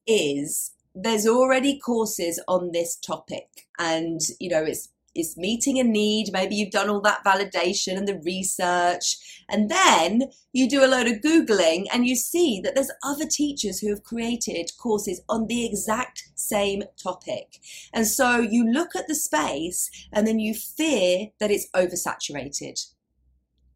is 0.07 0.73
there's 0.95 1.27
already 1.27 1.79
courses 1.79 2.41
on 2.49 2.73
this 2.73 2.97
topic, 2.97 3.49
and 3.79 4.21
you 4.39 4.51
know, 4.51 4.65
it's 4.65 4.89
meeting 5.37 5.79
a 5.79 5.85
need. 5.85 6.33
Maybe 6.33 6.55
you've 6.55 6.71
done 6.71 6.89
all 6.89 7.01
that 7.03 7.25
validation 7.25 7.97
and 7.97 8.07
the 8.07 8.21
research. 8.25 9.45
And 9.49 9.69
then 9.69 10.31
you 10.53 10.69
do 10.69 10.85
a 10.85 10.89
load 10.89 11.07
of 11.07 11.21
Googling 11.21 11.87
and 11.93 12.07
you 12.07 12.17
see 12.17 12.61
that 12.63 12.75
there's 12.75 12.91
other 13.03 13.27
teachers 13.27 13.81
who 13.81 13.91
have 13.91 14.03
created 14.03 14.71
courses 14.79 15.21
on 15.29 15.47
the 15.47 15.67
exact 15.67 16.31
same 16.35 16.85
topic. 17.03 17.59
And 17.93 18.07
so 18.07 18.39
you 18.39 18.71
look 18.71 18.97
at 18.97 19.09
the 19.09 19.15
space 19.15 19.91
and 20.13 20.27
then 20.27 20.39
you 20.39 20.55
fear 20.55 21.29
that 21.39 21.51
it's 21.51 21.69
oversaturated. 21.75 22.81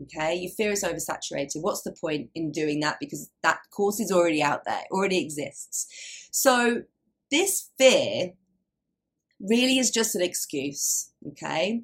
Okay, 0.03 0.35
you 0.35 0.51
fear 0.51 0.73
it's 0.73 0.85
oversaturated. 0.85 1.63
What's 1.63 1.83
the 1.83 1.93
point 1.93 2.31
in 2.35 2.51
doing 2.51 2.81
that? 2.81 2.99
Because 2.99 3.31
that 3.43 3.61
course 3.71 4.01
is 4.01 4.11
already 4.11 4.43
out 4.43 4.65
there, 4.65 4.83
already 4.91 5.19
exists. 5.19 6.29
So 6.33 6.83
this 7.31 7.71
fear 7.79 8.33
really 9.49 9.79
is 9.79 9.91
just 9.91 10.15
an 10.15 10.23
excuse. 10.23 11.11
Okay. 11.29 11.83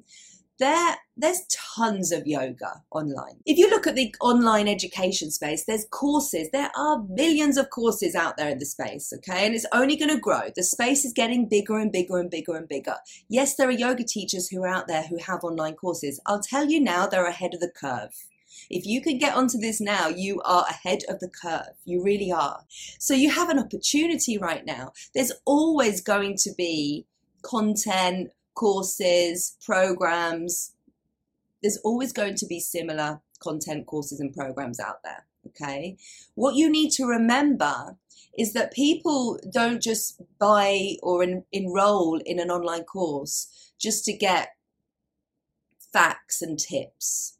There, 0.59 0.95
there's 1.17 1.41
tons 1.75 2.11
of 2.11 2.27
yoga 2.27 2.83
online. 2.91 3.39
If 3.47 3.57
you 3.57 3.67
look 3.67 3.87
at 3.87 3.95
the 3.95 4.13
online 4.21 4.67
education 4.67 5.31
space, 5.31 5.65
there's 5.65 5.87
courses. 5.89 6.49
There 6.53 6.69
are 6.77 7.03
millions 7.09 7.57
of 7.57 7.71
courses 7.71 8.13
out 8.13 8.37
there 8.37 8.51
in 8.51 8.59
the 8.59 8.65
space, 8.67 9.11
okay? 9.11 9.47
And 9.47 9.55
it's 9.55 9.65
only 9.73 9.95
going 9.95 10.13
to 10.13 10.19
grow. 10.19 10.51
The 10.55 10.61
space 10.61 11.03
is 11.03 11.13
getting 11.13 11.49
bigger 11.49 11.79
and 11.79 11.91
bigger 11.91 12.19
and 12.19 12.29
bigger 12.29 12.55
and 12.55 12.67
bigger. 12.67 12.97
Yes, 13.27 13.55
there 13.55 13.69
are 13.69 13.71
yoga 13.71 14.03
teachers 14.03 14.49
who 14.49 14.61
are 14.61 14.67
out 14.67 14.87
there 14.87 15.01
who 15.01 15.17
have 15.17 15.43
online 15.43 15.73
courses. 15.73 16.21
I'll 16.27 16.43
tell 16.43 16.69
you 16.69 16.79
now, 16.79 17.07
they're 17.07 17.25
ahead 17.25 17.55
of 17.55 17.59
the 17.59 17.71
curve. 17.75 18.11
If 18.69 18.85
you 18.85 19.01
can 19.01 19.17
get 19.17 19.35
onto 19.35 19.57
this 19.57 19.81
now, 19.81 20.09
you 20.09 20.41
are 20.41 20.65
ahead 20.69 20.99
of 21.09 21.19
the 21.19 21.29
curve. 21.29 21.73
You 21.85 22.03
really 22.03 22.31
are. 22.31 22.61
So 22.99 23.15
you 23.15 23.31
have 23.31 23.49
an 23.49 23.57
opportunity 23.57 24.37
right 24.37 24.65
now. 24.65 24.93
There's 25.15 25.31
always 25.45 26.01
going 26.01 26.35
to 26.43 26.51
be 26.55 27.07
content, 27.41 28.31
courses, 28.55 29.57
programs. 29.65 30.73
There's 31.61 31.79
always 31.83 32.11
going 32.13 32.35
to 32.35 32.45
be 32.45 32.59
similar 32.59 33.21
content, 33.39 33.85
courses, 33.87 34.19
and 34.19 34.33
programs 34.33 34.79
out 34.79 35.03
there. 35.03 35.25
Okay. 35.47 35.97
What 36.35 36.55
you 36.55 36.69
need 36.69 36.91
to 36.91 37.05
remember 37.05 37.97
is 38.37 38.53
that 38.53 38.73
people 38.73 39.39
don't 39.51 39.81
just 39.81 40.21
buy 40.39 40.95
or 41.01 41.23
en- 41.23 41.43
enroll 41.51 42.21
in 42.25 42.39
an 42.39 42.49
online 42.49 42.83
course 42.83 43.73
just 43.79 44.05
to 44.05 44.13
get 44.13 44.49
facts 45.91 46.41
and 46.41 46.57
tips. 46.57 47.37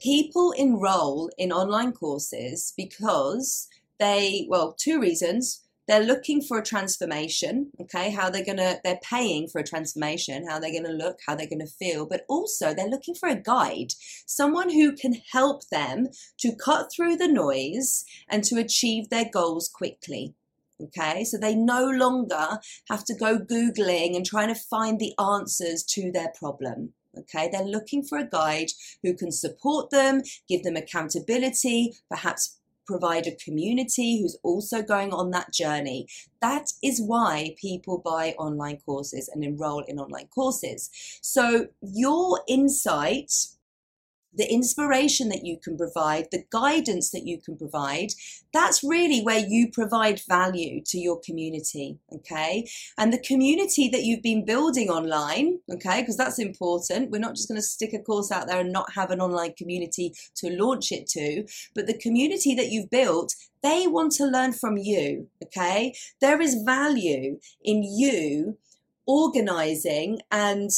People 0.00 0.52
enroll 0.52 1.30
in 1.38 1.50
online 1.50 1.92
courses 1.92 2.72
because 2.76 3.68
they, 3.98 4.46
well, 4.48 4.74
two 4.78 5.00
reasons 5.00 5.63
they're 5.86 6.04
looking 6.04 6.40
for 6.40 6.58
a 6.58 6.64
transformation 6.64 7.70
okay? 7.80 8.10
How 8.10 8.30
they're 8.30 8.44
gonna 8.44 8.78
they're 8.84 9.00
paying 9.02 9.48
for 9.48 9.60
a 9.60 9.66
transformation 9.66 10.46
how 10.48 10.58
they're 10.58 10.72
gonna 10.72 10.94
look 10.94 11.18
how 11.26 11.34
they're 11.34 11.48
gonna 11.48 11.66
feel 11.66 12.06
but 12.06 12.24
also 12.28 12.74
they're 12.74 12.88
looking 12.88 13.14
for 13.14 13.28
a 13.28 13.34
guide 13.34 13.92
someone 14.26 14.70
who 14.70 14.92
can 14.92 15.14
help 15.32 15.68
them 15.68 16.08
to 16.38 16.54
cut 16.54 16.90
through 16.92 17.16
the 17.16 17.28
noise 17.28 18.04
and 18.28 18.44
to 18.44 18.56
achieve 18.56 19.08
their 19.08 19.28
goals 19.30 19.68
quickly 19.68 20.34
okay? 20.82 21.24
So 21.24 21.38
they 21.38 21.54
no 21.54 21.84
longer 21.84 22.58
have 22.88 23.04
to 23.04 23.14
go 23.14 23.38
googling 23.38 24.16
and 24.16 24.26
trying 24.26 24.48
to 24.48 24.60
find 24.60 24.98
the 24.98 25.14
answers 25.18 25.82
to 25.90 26.10
their 26.10 26.32
problem 26.38 26.94
okay? 27.18 27.48
They're 27.50 27.62
looking 27.62 28.02
for 28.02 28.18
a 28.18 28.26
guide 28.26 28.70
who 29.02 29.14
can 29.14 29.30
support 29.30 29.90
them 29.90 30.22
give 30.48 30.62
them 30.62 30.76
accountability 30.76 31.94
perhaps 32.08 32.58
provide 32.86 33.26
a 33.26 33.36
community 33.36 34.20
who's 34.20 34.36
also 34.42 34.82
going 34.82 35.12
on 35.12 35.30
that 35.30 35.52
journey. 35.52 36.06
That 36.40 36.66
is 36.82 37.00
why 37.00 37.54
people 37.60 38.02
buy 38.04 38.34
online 38.38 38.78
courses 38.84 39.28
and 39.32 39.42
enroll 39.42 39.80
in 39.80 39.98
online 39.98 40.28
courses. 40.28 40.90
So, 41.22 41.68
your 41.80 42.40
insight 42.48 43.32
the 44.36 44.50
inspiration 44.52 45.28
that 45.28 45.44
you 45.44 45.58
can 45.62 45.76
provide, 45.76 46.26
the 46.30 46.44
guidance 46.50 47.10
that 47.10 47.26
you 47.26 47.40
can 47.40 47.56
provide, 47.56 48.12
that's 48.52 48.82
really 48.82 49.20
where 49.22 49.38
you 49.38 49.70
provide 49.70 50.20
value 50.28 50.82
to 50.86 50.98
your 50.98 51.20
community. 51.20 51.98
Okay. 52.12 52.68
And 52.98 53.12
the 53.12 53.18
community 53.18 53.88
that 53.88 54.02
you've 54.02 54.22
been 54.22 54.44
building 54.44 54.88
online, 54.88 55.60
okay, 55.72 56.00
because 56.00 56.16
that's 56.16 56.38
important. 56.38 57.10
We're 57.10 57.18
not 57.18 57.36
just 57.36 57.48
going 57.48 57.58
to 57.58 57.62
stick 57.62 57.92
a 57.92 57.98
course 57.98 58.30
out 58.30 58.46
there 58.46 58.60
and 58.60 58.72
not 58.72 58.92
have 58.94 59.10
an 59.10 59.20
online 59.20 59.54
community 59.54 60.14
to 60.36 60.50
launch 60.50 60.92
it 60.92 61.06
to, 61.08 61.44
but 61.74 61.86
the 61.86 61.98
community 61.98 62.54
that 62.54 62.70
you've 62.70 62.90
built, 62.90 63.34
they 63.62 63.86
want 63.86 64.12
to 64.12 64.24
learn 64.24 64.52
from 64.52 64.76
you. 64.76 65.28
Okay. 65.44 65.94
There 66.20 66.40
is 66.40 66.62
value 66.64 67.38
in 67.62 67.82
you 67.82 68.58
organizing 69.06 70.20
and 70.30 70.70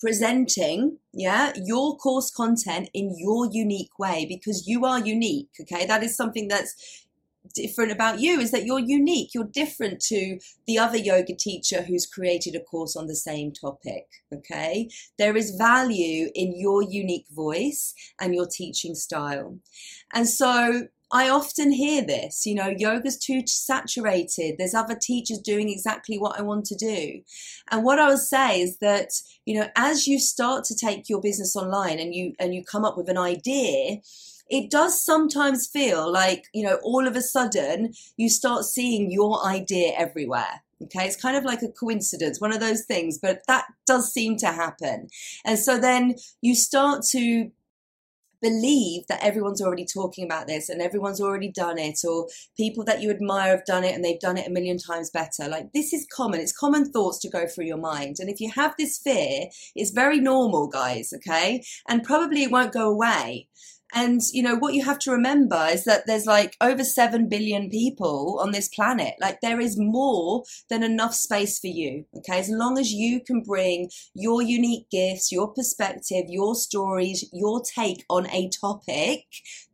presenting 0.00 0.98
yeah 1.12 1.52
your 1.56 1.96
course 1.96 2.30
content 2.30 2.88
in 2.94 3.14
your 3.18 3.46
unique 3.52 3.98
way 3.98 4.26
because 4.28 4.66
you 4.66 4.84
are 4.84 4.98
unique 4.98 5.50
okay? 5.60 5.86
That 5.86 6.02
is 6.02 6.16
something 6.16 6.48
that's 6.48 7.06
different 7.54 7.90
about 7.90 8.20
you 8.20 8.38
is 8.38 8.50
that 8.50 8.64
you're 8.64 8.78
unique. 8.78 9.34
You're 9.34 9.44
different 9.44 10.00
to 10.02 10.38
the 10.66 10.78
other 10.78 10.98
yoga 10.98 11.34
teacher 11.34 11.82
who's 11.82 12.06
created 12.06 12.54
a 12.54 12.60
course 12.60 12.96
on 12.96 13.06
the 13.06 13.16
same 13.16 13.52
topic 13.52 14.06
okay? 14.32 14.88
There 15.18 15.36
is 15.36 15.56
value 15.56 16.30
in 16.34 16.58
your 16.58 16.82
unique 16.82 17.26
voice 17.30 17.94
and 18.20 18.34
your 18.34 18.46
teaching 18.46 18.94
style. 18.94 19.58
And 20.12 20.28
so 20.28 20.88
I 21.12 21.28
often 21.28 21.72
hear 21.72 22.02
this, 22.02 22.46
you 22.46 22.54
know, 22.54 22.68
yoga's 22.76 23.16
too 23.16 23.42
saturated. 23.46 24.56
There's 24.56 24.74
other 24.74 24.94
teachers 24.94 25.38
doing 25.38 25.68
exactly 25.68 26.18
what 26.18 26.38
I 26.38 26.42
want 26.42 26.66
to 26.66 26.76
do. 26.76 27.22
And 27.70 27.84
what 27.84 27.98
I 27.98 28.08
would 28.08 28.20
say 28.20 28.60
is 28.60 28.78
that, 28.78 29.10
you 29.44 29.58
know, 29.58 29.68
as 29.76 30.06
you 30.06 30.20
start 30.20 30.64
to 30.64 30.76
take 30.76 31.08
your 31.08 31.20
business 31.20 31.56
online 31.56 31.98
and 31.98 32.14
you 32.14 32.34
and 32.38 32.54
you 32.54 32.64
come 32.64 32.84
up 32.84 32.96
with 32.96 33.08
an 33.08 33.18
idea, 33.18 34.00
it 34.48 34.70
does 34.70 35.04
sometimes 35.04 35.66
feel 35.66 36.10
like, 36.10 36.44
you 36.52 36.64
know, 36.64 36.78
all 36.82 37.06
of 37.06 37.16
a 37.16 37.22
sudden 37.22 37.92
you 38.16 38.28
start 38.28 38.64
seeing 38.64 39.10
your 39.10 39.44
idea 39.44 39.92
everywhere. 39.96 40.62
Okay, 40.82 41.04
it's 41.04 41.20
kind 41.20 41.36
of 41.36 41.44
like 41.44 41.60
a 41.62 41.68
coincidence, 41.68 42.40
one 42.40 42.54
of 42.54 42.60
those 42.60 42.84
things, 42.84 43.18
but 43.18 43.42
that 43.46 43.66
does 43.86 44.10
seem 44.12 44.38
to 44.38 44.46
happen. 44.46 45.08
And 45.44 45.58
so 45.58 45.78
then 45.78 46.14
you 46.40 46.54
start 46.54 47.04
to 47.10 47.50
believe 48.42 49.06
that 49.08 49.22
everyone's 49.22 49.60
already 49.60 49.84
talking 49.84 50.24
about 50.24 50.46
this 50.46 50.68
and 50.68 50.80
everyone's 50.80 51.20
already 51.20 51.50
done 51.50 51.78
it 51.78 51.98
or 52.04 52.28
people 52.56 52.84
that 52.84 53.00
you 53.02 53.10
admire 53.10 53.50
have 53.50 53.64
done 53.64 53.84
it 53.84 53.94
and 53.94 54.04
they've 54.04 54.20
done 54.20 54.36
it 54.36 54.46
a 54.46 54.50
million 54.50 54.78
times 54.78 55.10
better. 55.10 55.48
Like 55.48 55.72
this 55.72 55.92
is 55.92 56.06
common. 56.12 56.40
It's 56.40 56.56
common 56.56 56.90
thoughts 56.90 57.18
to 57.20 57.30
go 57.30 57.46
through 57.46 57.66
your 57.66 57.76
mind. 57.76 58.16
And 58.18 58.28
if 58.28 58.40
you 58.40 58.50
have 58.54 58.74
this 58.78 58.98
fear 58.98 59.46
it's 59.74 59.90
very 59.90 60.20
normal 60.20 60.68
guys 60.68 61.12
okay? 61.14 61.62
And 61.88 62.02
probably 62.02 62.42
it 62.42 62.50
won't 62.50 62.72
go 62.72 62.88
away 62.88 63.48
and, 63.94 64.20
you 64.32 64.42
know, 64.42 64.56
what 64.56 64.74
you 64.74 64.84
have 64.84 64.98
to 65.00 65.10
remember 65.10 65.68
is 65.70 65.84
that 65.84 66.06
there's 66.06 66.26
like 66.26 66.56
over 66.60 66.84
7 66.84 67.28
billion 67.28 67.68
people 67.70 68.38
on 68.42 68.52
this 68.52 68.68
planet. 68.68 69.14
Like, 69.20 69.40
there 69.40 69.60
is 69.60 69.78
more 69.78 70.44
than 70.68 70.82
enough 70.82 71.14
space 71.14 71.58
for 71.58 71.66
you. 71.66 72.04
Okay. 72.16 72.38
As 72.38 72.48
long 72.48 72.78
as 72.78 72.92
you 72.92 73.20
can 73.20 73.42
bring 73.42 73.90
your 74.14 74.42
unique 74.42 74.90
gifts, 74.90 75.32
your 75.32 75.52
perspective, 75.52 76.24
your 76.28 76.54
stories, 76.54 77.28
your 77.32 77.62
take 77.62 78.04
on 78.08 78.28
a 78.30 78.48
topic, 78.60 79.24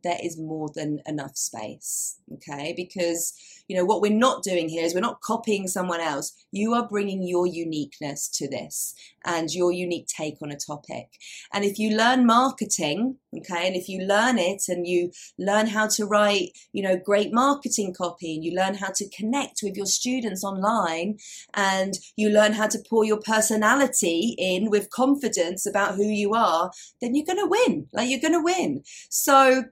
there 0.03 0.19
is 0.23 0.37
more 0.37 0.69
than 0.73 1.01
enough 1.05 1.37
space. 1.37 2.17
Okay. 2.33 2.73
Because, 2.75 3.33
you 3.67 3.75
know, 3.75 3.85
what 3.85 4.01
we're 4.01 4.11
not 4.11 4.43
doing 4.43 4.69
here 4.69 4.85
is 4.85 4.93
we're 4.93 5.01
not 5.01 5.21
copying 5.21 5.67
someone 5.67 5.99
else. 5.99 6.33
You 6.51 6.73
are 6.73 6.87
bringing 6.87 7.27
your 7.27 7.45
uniqueness 7.45 8.27
to 8.29 8.47
this 8.47 8.93
and 9.25 9.53
your 9.53 9.71
unique 9.71 10.07
take 10.07 10.37
on 10.41 10.51
a 10.51 10.55
topic. 10.55 11.09
And 11.53 11.65
if 11.65 11.77
you 11.77 11.95
learn 11.95 12.25
marketing, 12.25 13.17
okay, 13.35 13.67
and 13.67 13.75
if 13.75 13.89
you 13.89 14.05
learn 14.05 14.37
it 14.37 14.63
and 14.69 14.87
you 14.87 15.11
learn 15.37 15.67
how 15.67 15.87
to 15.87 16.05
write, 16.05 16.51
you 16.71 16.81
know, 16.81 16.97
great 16.97 17.33
marketing 17.33 17.93
copy 17.93 18.35
and 18.35 18.43
you 18.43 18.55
learn 18.55 18.75
how 18.75 18.91
to 18.95 19.09
connect 19.09 19.59
with 19.61 19.75
your 19.75 19.85
students 19.85 20.43
online 20.43 21.17
and 21.53 21.95
you 22.15 22.29
learn 22.29 22.53
how 22.53 22.67
to 22.67 22.79
pour 22.89 23.03
your 23.03 23.19
personality 23.19 24.35
in 24.37 24.69
with 24.69 24.89
confidence 24.89 25.65
about 25.65 25.95
who 25.95 26.05
you 26.05 26.33
are, 26.33 26.71
then 27.01 27.15
you're 27.15 27.25
going 27.25 27.37
to 27.37 27.45
win. 27.45 27.87
Like 27.91 28.09
you're 28.09 28.21
going 28.21 28.33
to 28.33 28.43
win. 28.43 28.83
So, 29.09 29.65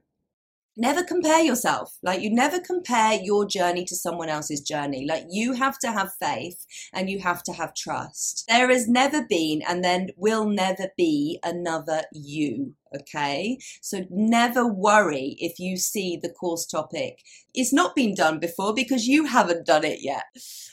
never 0.76 1.02
compare 1.02 1.40
yourself. 1.40 1.96
Like 2.02 2.20
you 2.20 2.30
never 2.30 2.60
compare 2.60 3.18
your 3.22 3.46
journey 3.46 3.84
to 3.86 3.96
someone 3.96 4.28
else's 4.28 4.60
journey. 4.60 5.06
Like 5.08 5.24
you 5.30 5.54
have 5.54 5.78
to 5.80 5.92
have 5.92 6.12
faith 6.20 6.66
and 6.92 7.08
you 7.08 7.20
have 7.20 7.42
to 7.44 7.52
have 7.52 7.74
trust. 7.74 8.44
There 8.48 8.68
has 8.68 8.88
never 8.88 9.24
been 9.26 9.62
and 9.66 9.82
then 9.82 10.08
will 10.16 10.46
never 10.46 10.88
be 10.96 11.40
another 11.42 12.02
you. 12.12 12.74
Okay. 12.94 13.58
So 13.80 14.04
never 14.10 14.66
worry 14.66 15.36
if 15.38 15.58
you 15.58 15.76
see 15.76 16.18
the 16.20 16.30
course 16.30 16.66
topic. 16.66 17.22
It's 17.54 17.72
not 17.72 17.96
been 17.96 18.14
done 18.14 18.38
before 18.38 18.74
because 18.74 19.06
you 19.06 19.26
haven't 19.26 19.66
done 19.66 19.84
it 19.84 20.00
yet. 20.02 20.24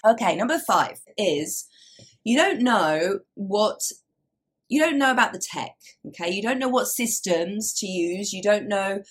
Okay. 0.05 0.35
Number 0.35 0.59
five 0.59 0.99
is 1.17 1.67
you 2.23 2.37
don't 2.37 2.61
know 2.61 3.19
what 3.35 3.79
you 4.69 4.81
don't 4.81 4.97
know 4.97 5.11
about 5.11 5.33
the 5.33 5.39
tech 5.39 5.75
okay 6.07 6.31
you 6.31 6.41
don't 6.41 6.57
know 6.57 6.69
what 6.69 6.87
systems 6.87 7.73
to 7.73 7.85
use 7.85 8.33
you 8.33 8.41
don't 8.41 8.67
know 8.67 9.03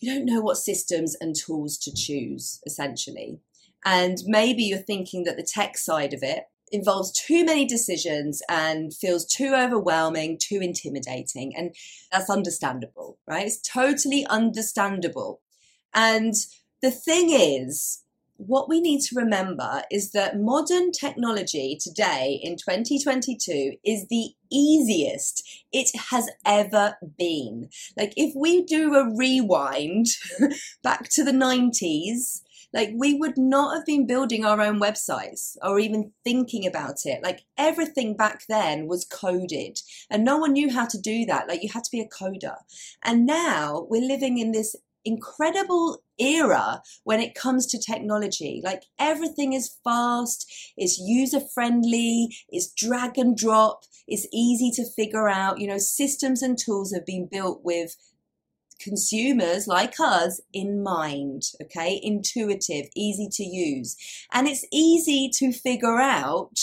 you 0.00 0.12
don't 0.12 0.26
know 0.26 0.40
what 0.40 0.56
systems 0.56 1.16
and 1.20 1.34
tools 1.34 1.78
to 1.78 1.94
choose, 1.94 2.60
essentially. 2.66 3.40
And 3.84 4.18
maybe 4.26 4.64
you're 4.64 4.78
thinking 4.78 5.24
that 5.24 5.36
the 5.36 5.42
tech 5.42 5.78
side 5.78 6.12
of 6.12 6.22
it 6.22 6.44
involves 6.72 7.12
too 7.12 7.44
many 7.44 7.64
decisions 7.64 8.42
and 8.48 8.92
feels 8.92 9.24
too 9.24 9.54
overwhelming, 9.54 10.38
too 10.38 10.60
intimidating. 10.60 11.54
And 11.56 11.74
that's 12.10 12.28
understandable, 12.28 13.18
right? 13.26 13.46
It's 13.46 13.60
totally 13.60 14.26
understandable. 14.26 15.40
And 15.94 16.34
the 16.82 16.90
thing 16.90 17.30
is, 17.30 18.02
what 18.38 18.68
we 18.68 18.80
need 18.80 19.00
to 19.02 19.16
remember 19.16 19.82
is 19.90 20.12
that 20.12 20.38
modern 20.38 20.92
technology 20.92 21.78
today 21.80 22.38
in 22.42 22.56
2022 22.56 23.76
is 23.84 24.06
the 24.08 24.30
easiest 24.50 25.64
it 25.72 25.90
has 26.10 26.28
ever 26.44 26.96
been. 27.18 27.68
Like, 27.96 28.12
if 28.16 28.34
we 28.36 28.64
do 28.64 28.94
a 28.94 29.14
rewind 29.16 30.06
back 30.82 31.08
to 31.10 31.24
the 31.24 31.32
90s, 31.32 32.42
like, 32.72 32.90
we 32.94 33.14
would 33.14 33.38
not 33.38 33.74
have 33.74 33.86
been 33.86 34.06
building 34.06 34.44
our 34.44 34.60
own 34.60 34.80
websites 34.80 35.56
or 35.62 35.78
even 35.78 36.12
thinking 36.24 36.66
about 36.66 37.06
it. 37.06 37.22
Like, 37.22 37.40
everything 37.56 38.16
back 38.16 38.42
then 38.48 38.86
was 38.86 39.06
coded 39.06 39.78
and 40.10 40.24
no 40.24 40.36
one 40.36 40.52
knew 40.52 40.70
how 40.70 40.86
to 40.86 41.00
do 41.00 41.24
that. 41.26 41.48
Like, 41.48 41.62
you 41.62 41.70
had 41.72 41.84
to 41.84 41.90
be 41.90 42.00
a 42.00 42.08
coder. 42.08 42.56
And 43.02 43.24
now 43.24 43.86
we're 43.88 44.06
living 44.06 44.38
in 44.38 44.52
this 44.52 44.76
incredible 45.06 46.02
era 46.18 46.82
when 47.04 47.20
it 47.20 47.34
comes 47.34 47.66
to 47.66 47.78
technology. 47.78 48.60
Like 48.64 48.82
everything 48.98 49.52
is 49.52 49.76
fast, 49.84 50.72
it's 50.76 50.98
user 50.98 51.40
friendly, 51.40 52.36
it's 52.48 52.72
drag 52.72 53.16
and 53.16 53.36
drop, 53.36 53.84
it's 54.06 54.26
easy 54.32 54.70
to 54.72 54.90
figure 54.90 55.28
out. 55.28 55.60
You 55.60 55.68
know, 55.68 55.78
systems 55.78 56.42
and 56.42 56.58
tools 56.58 56.92
have 56.92 57.06
been 57.06 57.28
built 57.30 57.60
with 57.64 57.96
consumers 58.78 59.66
like 59.66 59.94
us 60.00 60.40
in 60.52 60.82
mind, 60.82 61.42
okay? 61.62 61.98
Intuitive, 62.02 62.88
easy 62.94 63.28
to 63.32 63.44
use. 63.44 63.96
And 64.32 64.46
it's 64.46 64.66
easy 64.72 65.30
to 65.34 65.52
figure 65.52 65.98
out 65.98 66.58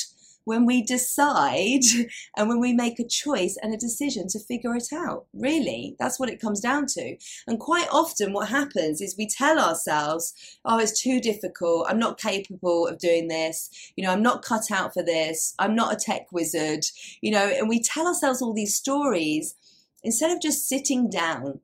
when 0.46 0.66
we 0.66 0.82
decide 0.82 1.82
and 2.38 2.50
when 2.50 2.60
we 2.60 2.74
make 2.74 3.00
a 3.00 3.08
choice 3.08 3.58
and 3.62 3.74
a 3.74 3.78
decision 3.78 4.28
to 4.30 4.40
figure 4.40 4.76
it 4.76 4.88
out. 4.94 5.26
Really, 5.34 5.96
that's 6.00 6.20
what 6.20 6.30
it 6.30 6.42
comes 6.42 6.60
down 6.60 6.86
to. 6.88 7.16
And 7.48 7.60
quite 7.60 7.88
often, 7.92 8.34
what 8.34 8.50
happens 8.50 9.02
is 9.02 9.16
we 9.18 9.28
tell 9.28 9.60
ourselves, 9.60 10.34
oh, 10.66 10.80
it's 10.80 11.00
too 11.00 11.20
difficult. 11.20 11.88
I'm 11.90 12.00
not 12.00 12.20
capable 12.20 12.88
of 12.88 13.00
doing 13.00 13.28
this. 13.28 13.70
You 13.96 14.04
know, 14.04 14.12
I'm 14.12 14.24
not 14.24 14.44
cut 14.44 14.72
out 14.72 14.94
for 14.94 15.04
this. 15.04 15.54
I'm 15.60 15.76
not 15.76 15.94
a 15.94 15.98
tech 15.98 16.32
wizard. 16.32 16.86
You 17.22 17.32
know, 17.32 17.48
and 17.48 17.70
we 17.70 17.82
tell 17.82 18.08
ourselves 18.08 18.42
all 18.42 18.54
these 18.54 18.76
stories 18.76 19.56
instead 20.04 20.32
of 20.32 20.42
just 20.42 20.68
sitting 20.68 21.10
down 21.10 21.62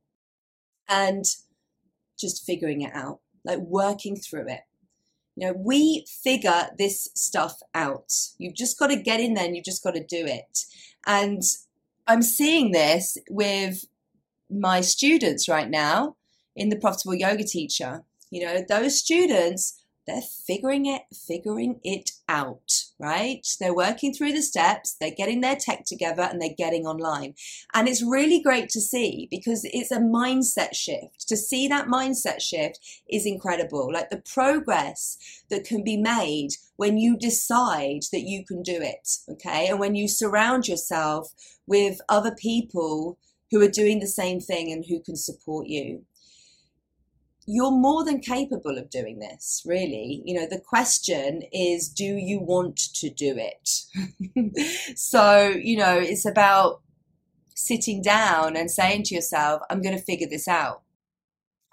and 0.88 1.26
just 2.20 2.46
figuring 2.46 2.82
it 2.82 2.94
out, 2.94 3.20
like 3.44 3.60
working 3.60 4.16
through 4.16 4.48
it. 4.50 4.62
You 5.40 5.48
know, 5.48 5.54
we 5.58 6.06
figure 6.22 6.68
this 6.78 7.08
stuff 7.16 7.62
out. 7.74 8.12
You've 8.40 8.56
just 8.56 8.78
got 8.78 8.88
to 8.88 9.02
get 9.02 9.22
in 9.22 9.36
there 9.36 9.46
and 9.46 9.56
you've 9.56 9.64
just 9.64 9.82
got 9.82 9.94
to 9.94 10.04
do 10.04 10.26
it. 10.26 10.66
And 11.08 11.42
I'm 12.08 12.22
seeing 12.22 12.74
this 12.74 13.18
with 13.30 13.86
my 14.50 14.82
students 14.82 15.48
right 15.48 15.70
now 15.70 16.18
in 16.58 16.68
the 16.68 16.76
Profitable 16.76 17.16
Yoga 17.16 17.46
Teacher. 17.46 18.04
You 18.32 18.44
know, 18.44 18.66
those 18.68 19.00
students 19.00 19.79
they're 20.10 20.22
figuring 20.22 20.86
it 20.86 21.04
figuring 21.14 21.80
it 21.84 22.12
out 22.28 22.90
right? 23.00 23.48
They're 23.60 23.74
working 23.74 24.14
through 24.14 24.34
the 24.34 24.42
steps 24.42 24.96
they're 25.00 25.12
getting 25.16 25.42
their 25.42 25.56
tech 25.56 25.86
together 25.86 26.24
and 26.24 26.42
they're 26.42 26.50
getting 26.56 26.86
online. 26.86 27.34
And 27.74 27.88
it's 27.88 28.04
really 28.04 28.42
great 28.42 28.70
to 28.70 28.82
see 28.82 29.28
because 29.32 29.62
it's 29.64 29.92
a 29.92 30.00
mindset 30.00 30.76
shift. 30.76 31.28
To 31.30 31.38
see 31.38 31.68
that 31.70 31.88
mindset 31.88 32.42
shift 32.42 32.80
is 33.10 33.26
incredible. 33.26 33.92
Like 33.92 34.10
the 34.10 34.22
progress 34.34 35.18
that 35.50 35.64
can 35.64 35.84
be 35.84 35.98
made 35.98 36.50
when 36.76 36.98
you 36.98 37.18
decide 37.18 38.02
that 38.12 38.22
you 38.22 38.46
can 38.46 38.62
do 38.62 38.80
it 38.82 39.10
okay? 39.30 39.68
And 39.68 39.80
when 39.80 39.96
you 39.96 40.08
surround 40.08 40.68
yourself 40.68 41.32
with 41.66 42.02
other 42.10 42.36
people 42.36 43.18
who 43.52 43.62
are 43.62 43.70
doing 43.70 44.00
the 44.00 44.08
same 44.08 44.40
thing 44.40 44.72
and 44.72 44.86
who 44.86 45.00
can 45.02 45.16
support 45.16 45.68
you 45.68 46.06
you're 47.52 47.72
more 47.72 48.06
than 48.06 48.20
capable 48.20 48.78
of 48.78 48.92
doing 48.92 49.18
this, 49.18 49.64
really. 49.66 50.22
You 50.24 50.36
know, 50.36 50.46
the 50.48 50.60
question 50.60 51.42
is, 51.52 51.90
do 51.90 52.04
you 52.04 52.40
want 52.40 52.78
to 52.94 53.10
do 53.10 53.36
it? 53.36 54.96
so, 54.96 55.48
you 55.48 55.76
know, 55.76 55.98
it's 55.98 56.28
about 56.28 56.82
sitting 57.56 58.04
down 58.04 58.56
and 58.56 58.70
saying 58.70 59.02
to 59.06 59.16
yourself, 59.16 59.64
I'm 59.72 59.82
going 59.82 59.98
to 59.98 60.04
figure 60.04 60.28
this 60.30 60.48
out. 60.48 60.84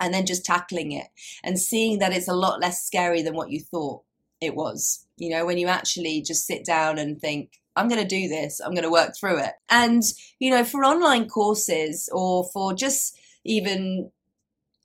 And 0.00 0.14
then 0.14 0.24
just 0.24 0.46
tackling 0.46 0.92
it 0.92 1.08
and 1.44 1.58
seeing 1.58 1.98
that 1.98 2.12
it's 2.12 2.28
a 2.28 2.34
lot 2.34 2.60
less 2.60 2.82
scary 2.82 3.20
than 3.20 3.34
what 3.34 3.50
you 3.50 3.60
thought 3.60 4.02
it 4.40 4.54
was. 4.54 5.06
You 5.18 5.28
know, 5.28 5.44
when 5.44 5.58
you 5.58 5.66
actually 5.66 6.22
just 6.22 6.46
sit 6.46 6.64
down 6.64 6.96
and 6.96 7.20
think, 7.20 7.50
I'm 7.76 7.88
going 7.88 8.00
to 8.00 8.08
do 8.08 8.28
this, 8.28 8.60
I'm 8.60 8.72
going 8.72 8.84
to 8.84 8.90
work 8.90 9.12
through 9.14 9.40
it. 9.40 9.52
And, 9.68 10.02
you 10.38 10.50
know, 10.50 10.64
for 10.64 10.84
online 10.84 11.28
courses 11.28 12.08
or 12.12 12.48
for 12.52 12.72
just 12.72 13.18
even 13.44 14.10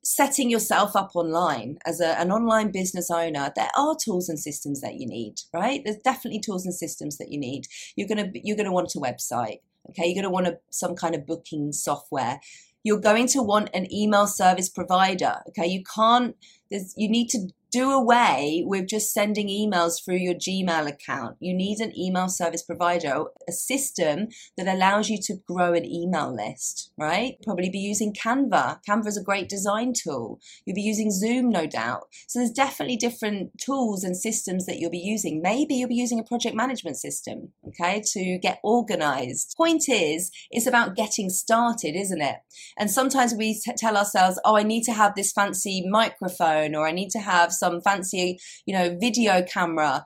setting 0.04 0.50
yourself 0.50 0.96
up 0.96 1.12
online 1.16 1.78
as 1.86 2.00
a, 2.00 2.20
an 2.20 2.32
online 2.32 2.72
business 2.72 3.12
owner 3.12 3.52
there 3.56 3.70
are 3.78 3.96
tools 3.96 4.30
and 4.30 4.40
systems 4.40 4.82
that 4.82 4.96
you 4.96 5.08
need 5.08 5.36
right? 5.54 5.82
There's 5.84 5.98
definitely 5.98 6.40
tools 6.40 6.66
and 6.66 6.74
systems 6.74 7.18
that 7.18 7.32
you 7.32 7.40
need. 7.40 7.68
You're 7.96 8.08
going 8.08 8.32
to 8.32 8.40
you're 8.44 8.58
going 8.58 8.66
to 8.66 8.72
want 8.72 8.96
a 8.96 9.00
website 9.00 9.60
okay? 9.90 10.06
You're 10.06 10.16
going 10.16 10.24
to 10.24 10.30
want 10.30 10.48
a, 10.48 10.60
some 10.70 10.96
kind 10.96 11.16
of 11.16 11.26
booking 11.26 11.72
software. 11.72 12.40
You're 12.84 13.00
going 13.00 13.28
to 13.28 13.44
want 13.44 13.70
an 13.74 13.92
email 13.94 14.28
service 14.28 14.70
provider 14.70 15.36
okay? 15.50 15.68
You 15.68 15.84
can't 15.84 16.36
there's 16.70 16.94
you 16.98 17.10
need 17.10 17.30
to 17.30 17.50
do 17.72 17.92
away 17.92 18.64
with 18.66 18.88
just 18.88 19.14
sending 19.14 19.48
emails 19.48 20.04
through 20.04 20.18
your 20.18 20.34
Gmail 20.34 20.88
account. 20.88 21.38
You 21.40 21.54
need 21.54 21.80
an 21.80 21.98
email 21.98 22.28
service 22.28 22.64
provider, 22.64 23.24
a 23.48 23.52
system 23.52 24.28
that 24.58 24.68
allows 24.68 25.10
you 25.10 25.18
to 25.24 25.38
grow 25.48 25.74
an 25.74 25.86
email 25.86 26.36
list, 26.36 26.92
right? 26.98 27.38
Probably 27.44 27.70
be 27.70 27.80
using 27.80 28.14
Canva. 28.14 28.80
Canva 28.88 29.08
is 29.08 29.18
a 29.18 29.24
great 29.24 29.48
design 29.48 29.94
tool. 29.94 30.40
You'll 30.66 30.76
be 30.76 30.82
using 30.82 31.12
Zoom, 31.12 31.50
no 31.50 31.66
doubt. 31.66 32.08
So 32.28 32.40
there's 32.40 32.52
definitely 32.52 32.98
different 32.98 33.58
tools 33.58 34.04
and 34.04 34.18
systems 34.18 34.66
that 34.66 34.80
you'll 34.80 34.92
be 34.92 34.98
using. 34.98 35.42
Maybe 35.42 35.76
you'll 35.76 35.90
be 35.90 35.96
using 35.96 36.20
a 36.20 36.24
project 36.24 36.56
management 36.56 36.98
system, 36.98 37.54
okay, 37.70 38.02
to 38.08 38.38
get 38.40 38.60
organized. 38.64 39.56
Point 39.56 39.88
is, 39.88 40.32
it's 40.52 40.68
about 40.68 40.96
getting 40.96 41.30
started, 41.30 41.96
isn't 41.96 42.22
it? 42.22 42.38
And 42.78 42.92
sometimes 42.92 43.34
we 43.34 43.54
t- 43.54 43.72
tell 43.78 43.96
ourselves, 43.96 44.40
oh, 44.44 44.58
I 44.58 44.64
need 44.64 44.84
to 44.84 44.94
have 44.94 45.16
this 45.16 45.32
fancy 45.32 45.86
microphone 45.88 46.76
or 46.76 46.86
I 46.86 46.92
need 46.92 47.10
to 47.12 47.20
have 47.20 47.54
some 47.62 47.80
fancy, 47.82 48.40
you 48.66 48.74
know, 48.74 48.98
video 49.00 49.42
camera. 49.44 50.04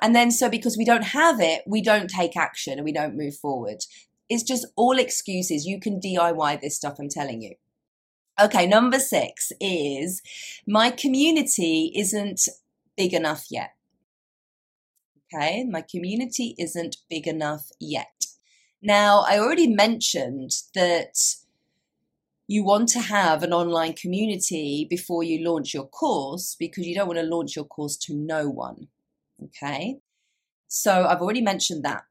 And 0.00 0.14
then 0.14 0.30
so 0.30 0.48
because 0.48 0.76
we 0.76 0.84
don't 0.84 1.04
have 1.20 1.40
it, 1.40 1.62
we 1.66 1.82
don't 1.82 2.08
take 2.08 2.36
action 2.36 2.74
and 2.74 2.84
we 2.84 2.92
don't 2.92 3.16
move 3.16 3.36
forward. 3.36 3.78
It's 4.28 4.42
just 4.44 4.66
all 4.76 4.98
excuses. 4.98 5.66
You 5.66 5.80
can 5.80 6.00
DIY 6.00 6.60
this 6.60 6.76
stuff, 6.76 6.96
I'm 7.00 7.08
telling 7.08 7.42
you. 7.42 7.54
Okay, 8.40 8.66
number 8.66 8.98
six 8.98 9.52
is 9.60 10.22
my 10.66 10.90
community 10.90 11.92
isn't 11.94 12.48
big 12.96 13.12
enough 13.12 13.46
yet. 13.50 13.72
Okay, 15.34 15.64
my 15.64 15.82
community 15.82 16.54
isn't 16.58 16.96
big 17.08 17.26
enough 17.26 17.70
yet. 17.80 18.26
Now, 18.82 19.24
I 19.26 19.38
already 19.38 19.68
mentioned 19.68 20.50
that 20.74 21.14
you 22.48 22.64
want 22.64 22.88
to 22.90 23.00
have 23.00 23.42
an 23.42 23.52
online 23.52 23.94
community 23.94 24.86
before 24.88 25.22
you 25.22 25.44
launch 25.44 25.72
your 25.72 25.86
course 25.86 26.56
because 26.58 26.86
you 26.86 26.94
don't 26.94 27.06
want 27.06 27.18
to 27.18 27.26
launch 27.26 27.56
your 27.56 27.64
course 27.64 27.96
to 27.96 28.14
no 28.14 28.48
one. 28.48 28.88
Okay. 29.44 29.98
So 30.68 31.06
I've 31.06 31.20
already 31.20 31.42
mentioned 31.42 31.84
that. 31.84 32.02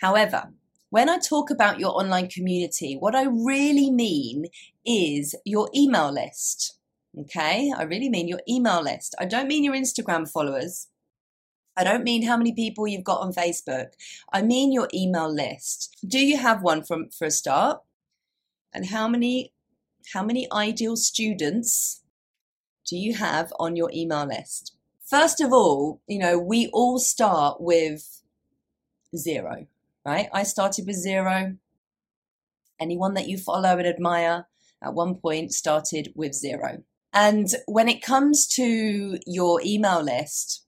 However, 0.00 0.52
when 0.90 1.08
I 1.08 1.18
talk 1.18 1.50
about 1.50 1.80
your 1.80 1.98
online 1.98 2.28
community, 2.28 2.96
what 2.98 3.14
I 3.14 3.24
really 3.24 3.90
mean 3.90 4.46
is 4.84 5.34
your 5.44 5.68
email 5.74 6.12
list. 6.12 6.78
Okay. 7.18 7.72
I 7.76 7.82
really 7.82 8.08
mean 8.08 8.28
your 8.28 8.40
email 8.48 8.82
list. 8.82 9.14
I 9.18 9.24
don't 9.24 9.48
mean 9.48 9.64
your 9.64 9.74
Instagram 9.74 10.30
followers. 10.30 10.88
I 11.76 11.84
don't 11.84 12.04
mean 12.04 12.24
how 12.24 12.36
many 12.36 12.52
people 12.52 12.86
you've 12.86 13.04
got 13.04 13.20
on 13.20 13.32
Facebook. 13.32 13.88
I 14.32 14.42
mean 14.42 14.72
your 14.72 14.88
email 14.94 15.32
list. 15.32 15.96
Do 16.06 16.18
you 16.18 16.36
have 16.36 16.62
one 16.62 16.84
from 16.84 17.10
for 17.10 17.26
a 17.26 17.30
start? 17.30 17.80
And 18.72 18.86
how 18.86 19.08
many 19.08 19.53
how 20.12 20.22
many 20.22 20.46
ideal 20.52 20.96
students 20.96 22.02
do 22.86 22.96
you 22.96 23.14
have 23.14 23.52
on 23.58 23.76
your 23.76 23.90
email 23.94 24.26
list? 24.26 24.76
First 25.04 25.40
of 25.40 25.52
all, 25.52 26.00
you 26.06 26.18
know, 26.18 26.38
we 26.38 26.68
all 26.72 26.98
start 26.98 27.60
with 27.60 28.22
zero, 29.16 29.66
right? 30.04 30.28
I 30.32 30.42
started 30.42 30.86
with 30.86 30.96
zero. 30.96 31.56
Anyone 32.80 33.14
that 33.14 33.28
you 33.28 33.38
follow 33.38 33.78
and 33.78 33.86
admire 33.86 34.46
at 34.82 34.94
one 34.94 35.14
point 35.14 35.52
started 35.52 36.12
with 36.14 36.34
zero. 36.34 36.82
And 37.12 37.48
when 37.66 37.88
it 37.88 38.02
comes 38.02 38.46
to 38.48 39.18
your 39.26 39.60
email 39.64 40.02
list, 40.02 40.64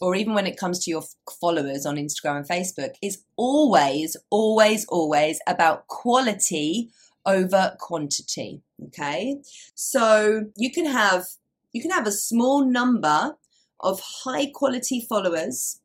or 0.00 0.14
even 0.14 0.32
when 0.32 0.46
it 0.46 0.56
comes 0.56 0.78
to 0.84 0.90
your 0.90 1.02
followers 1.40 1.84
on 1.84 1.96
Instagram 1.96 2.36
and 2.36 2.48
Facebook, 2.48 2.94
is 3.02 3.24
always, 3.36 4.16
always, 4.30 4.86
always 4.86 5.40
about 5.46 5.88
quality 5.88 6.90
over 7.26 7.76
quantity. 7.80 8.62
Okay. 8.86 9.40
So 9.74 10.46
you 10.56 10.70
can 10.70 10.86
have 10.86 11.24
you 11.72 11.82
can 11.82 11.90
have 11.90 12.06
a 12.06 12.12
small 12.12 12.64
number 12.64 13.36
of 13.80 14.00
high 14.24 14.46
quality 14.46 15.04
followers 15.08 15.80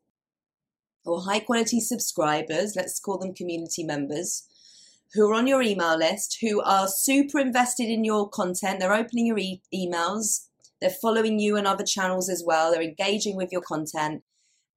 or 1.04 1.22
high 1.22 1.40
quality 1.40 1.80
subscribers, 1.80 2.74
let's 2.76 2.98
call 2.98 3.18
them 3.18 3.34
community 3.34 3.84
members, 3.84 4.48
who 5.12 5.30
are 5.30 5.34
on 5.34 5.46
your 5.46 5.62
email 5.62 5.96
list, 5.96 6.38
who 6.40 6.60
are 6.62 6.88
super 6.88 7.38
invested 7.38 7.88
in 7.88 8.04
your 8.04 8.28
content. 8.28 8.80
They're 8.80 8.94
opening 8.94 9.26
your 9.26 9.38
e- 9.38 9.62
emails, 9.72 10.46
they're 10.80 10.90
following 10.90 11.38
you 11.38 11.56
and 11.56 11.66
other 11.66 11.84
channels 11.84 12.28
as 12.28 12.42
well, 12.44 12.72
they're 12.72 12.82
engaging 12.82 13.36
with 13.36 13.52
your 13.52 13.60
content, 13.60 14.22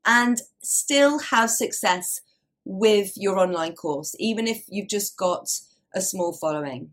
and 0.05 0.41
still 0.61 1.19
have 1.19 1.49
success 1.49 2.21
with 2.65 3.13
your 3.15 3.39
online 3.39 3.73
course, 3.73 4.13
even 4.19 4.47
if 4.47 4.65
you've 4.67 4.89
just 4.89 5.17
got 5.17 5.49
a 5.95 6.01
small 6.01 6.33
following 6.33 6.91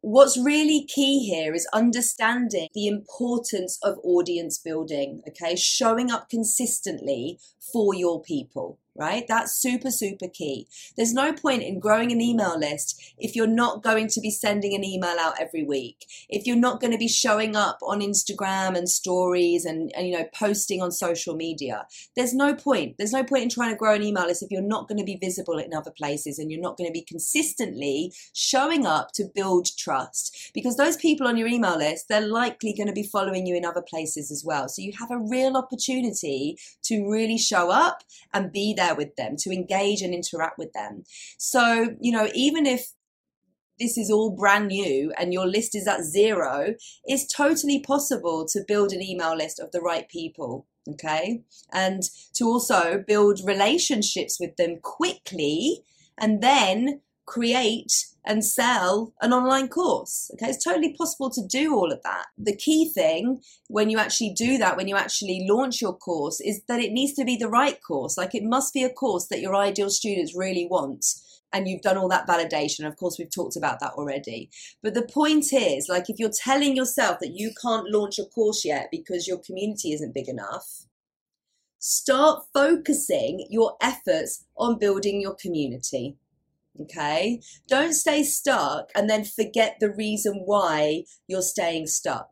what's 0.00 0.38
really 0.38 0.84
key 0.84 1.28
here 1.28 1.54
is 1.54 1.68
understanding 1.72 2.68
the 2.74 2.86
importance 2.86 3.78
of 3.82 3.98
audience 4.02 4.58
building, 4.58 5.22
okay? 5.28 5.56
Showing 5.56 6.10
up 6.10 6.28
consistently 6.28 7.38
for 7.72 7.94
your 7.94 8.22
people 8.22 8.78
right? 8.98 9.24
That's 9.28 9.54
super, 9.54 9.90
super 9.90 10.28
key. 10.28 10.66
There's 10.96 11.14
no 11.14 11.32
point 11.32 11.62
in 11.62 11.78
growing 11.78 12.12
an 12.12 12.20
email 12.20 12.58
list 12.58 13.14
if 13.18 13.36
you're 13.36 13.46
not 13.46 13.82
going 13.82 14.08
to 14.08 14.20
be 14.20 14.30
sending 14.30 14.74
an 14.74 14.84
email 14.84 15.16
out 15.18 15.40
every 15.40 15.62
week, 15.62 16.06
if 16.28 16.46
you're 16.46 16.56
not 16.56 16.80
going 16.80 16.92
to 16.92 16.98
be 16.98 17.08
showing 17.08 17.56
up 17.56 17.78
on 17.82 18.00
Instagram 18.00 18.76
and 18.76 18.88
stories 18.88 19.64
and, 19.64 19.92
and, 19.94 20.08
you 20.08 20.18
know, 20.18 20.26
posting 20.34 20.82
on 20.82 20.90
social 20.90 21.34
media. 21.36 21.86
There's 22.16 22.34
no 22.34 22.54
point. 22.54 22.96
There's 22.98 23.12
no 23.12 23.24
point 23.24 23.44
in 23.44 23.48
trying 23.48 23.70
to 23.70 23.76
grow 23.76 23.94
an 23.94 24.02
email 24.02 24.26
list 24.26 24.42
if 24.42 24.50
you're 24.50 24.62
not 24.62 24.88
going 24.88 24.98
to 24.98 25.04
be 25.04 25.16
visible 25.16 25.58
in 25.58 25.72
other 25.72 25.92
places 25.92 26.38
and 26.38 26.50
you're 26.50 26.60
not 26.60 26.76
going 26.76 26.88
to 26.88 26.92
be 26.92 27.02
consistently 27.02 28.12
showing 28.32 28.86
up 28.86 29.12
to 29.12 29.30
build 29.34 29.68
trust 29.76 30.50
because 30.54 30.76
those 30.76 30.96
people 30.96 31.26
on 31.26 31.36
your 31.36 31.48
email 31.48 31.78
list, 31.78 32.06
they're 32.08 32.20
likely 32.20 32.72
going 32.72 32.86
to 32.86 32.92
be 32.92 33.02
following 33.02 33.46
you 33.46 33.56
in 33.56 33.64
other 33.64 33.82
places 33.82 34.30
as 34.30 34.44
well. 34.44 34.68
So 34.68 34.82
you 34.82 34.92
have 34.98 35.10
a 35.10 35.18
real 35.18 35.56
opportunity 35.56 36.58
to 36.84 37.08
really 37.08 37.38
show 37.38 37.70
up 37.70 38.02
and 38.32 38.52
be 38.52 38.74
there 38.74 38.87
with 38.94 39.16
them, 39.16 39.36
to 39.38 39.50
engage 39.50 40.02
and 40.02 40.14
interact 40.14 40.58
with 40.58 40.72
them. 40.72 41.04
So, 41.38 41.96
you 42.00 42.12
know, 42.12 42.28
even 42.34 42.66
if 42.66 42.92
this 43.78 43.96
is 43.96 44.10
all 44.10 44.30
brand 44.30 44.68
new 44.68 45.12
and 45.18 45.32
your 45.32 45.46
list 45.46 45.74
is 45.74 45.86
at 45.86 46.02
zero, 46.02 46.74
it's 47.04 47.26
totally 47.26 47.80
possible 47.80 48.46
to 48.52 48.64
build 48.66 48.92
an 48.92 49.02
email 49.02 49.36
list 49.36 49.60
of 49.60 49.70
the 49.70 49.80
right 49.80 50.08
people. 50.08 50.66
Okay. 50.90 51.42
And 51.72 52.02
to 52.34 52.44
also 52.44 53.04
build 53.06 53.40
relationships 53.44 54.38
with 54.40 54.56
them 54.56 54.78
quickly 54.82 55.82
and 56.18 56.42
then 56.42 57.02
create 57.26 58.06
and 58.28 58.44
sell 58.44 59.14
an 59.22 59.32
online 59.32 59.68
course. 59.68 60.30
Okay, 60.34 60.50
it's 60.50 60.62
totally 60.62 60.94
possible 60.94 61.30
to 61.30 61.44
do 61.46 61.74
all 61.74 61.90
of 61.90 62.02
that. 62.02 62.26
The 62.36 62.54
key 62.54 62.92
thing 62.94 63.40
when 63.68 63.88
you 63.88 63.98
actually 63.98 64.34
do 64.36 64.58
that, 64.58 64.76
when 64.76 64.86
you 64.86 64.96
actually 64.96 65.46
launch 65.48 65.80
your 65.80 65.96
course, 65.96 66.38
is 66.42 66.60
that 66.68 66.78
it 66.78 66.92
needs 66.92 67.14
to 67.14 67.24
be 67.24 67.36
the 67.36 67.48
right 67.48 67.78
course. 67.82 68.18
Like 68.18 68.34
it 68.34 68.44
must 68.44 68.74
be 68.74 68.84
a 68.84 68.92
course 68.92 69.26
that 69.28 69.40
your 69.40 69.56
ideal 69.56 69.88
students 69.88 70.36
really 70.36 70.68
want. 70.70 71.06
And 71.50 71.66
you've 71.66 71.80
done 71.80 71.96
all 71.96 72.10
that 72.10 72.28
validation. 72.28 72.86
Of 72.86 72.96
course, 72.96 73.16
we've 73.18 73.34
talked 73.34 73.56
about 73.56 73.80
that 73.80 73.92
already. 73.92 74.50
But 74.82 74.92
the 74.92 75.08
point 75.10 75.46
is, 75.50 75.88
like, 75.88 76.10
if 76.10 76.18
you're 76.18 76.28
telling 76.28 76.76
yourself 76.76 77.20
that 77.20 77.32
you 77.34 77.52
can't 77.62 77.88
launch 77.88 78.18
a 78.18 78.26
course 78.26 78.66
yet 78.66 78.88
because 78.92 79.26
your 79.26 79.38
community 79.38 79.92
isn't 79.92 80.12
big 80.12 80.28
enough, 80.28 80.84
start 81.78 82.42
focusing 82.52 83.46
your 83.48 83.76
efforts 83.80 84.44
on 84.58 84.78
building 84.78 85.22
your 85.22 85.34
community 85.40 86.18
Okay. 86.80 87.40
Don't 87.68 87.92
stay 87.92 88.22
stuck 88.22 88.90
and 88.94 89.08
then 89.10 89.24
forget 89.24 89.76
the 89.80 89.90
reason 89.90 90.42
why 90.44 91.04
you're 91.26 91.42
staying 91.42 91.86
stuck. 91.86 92.30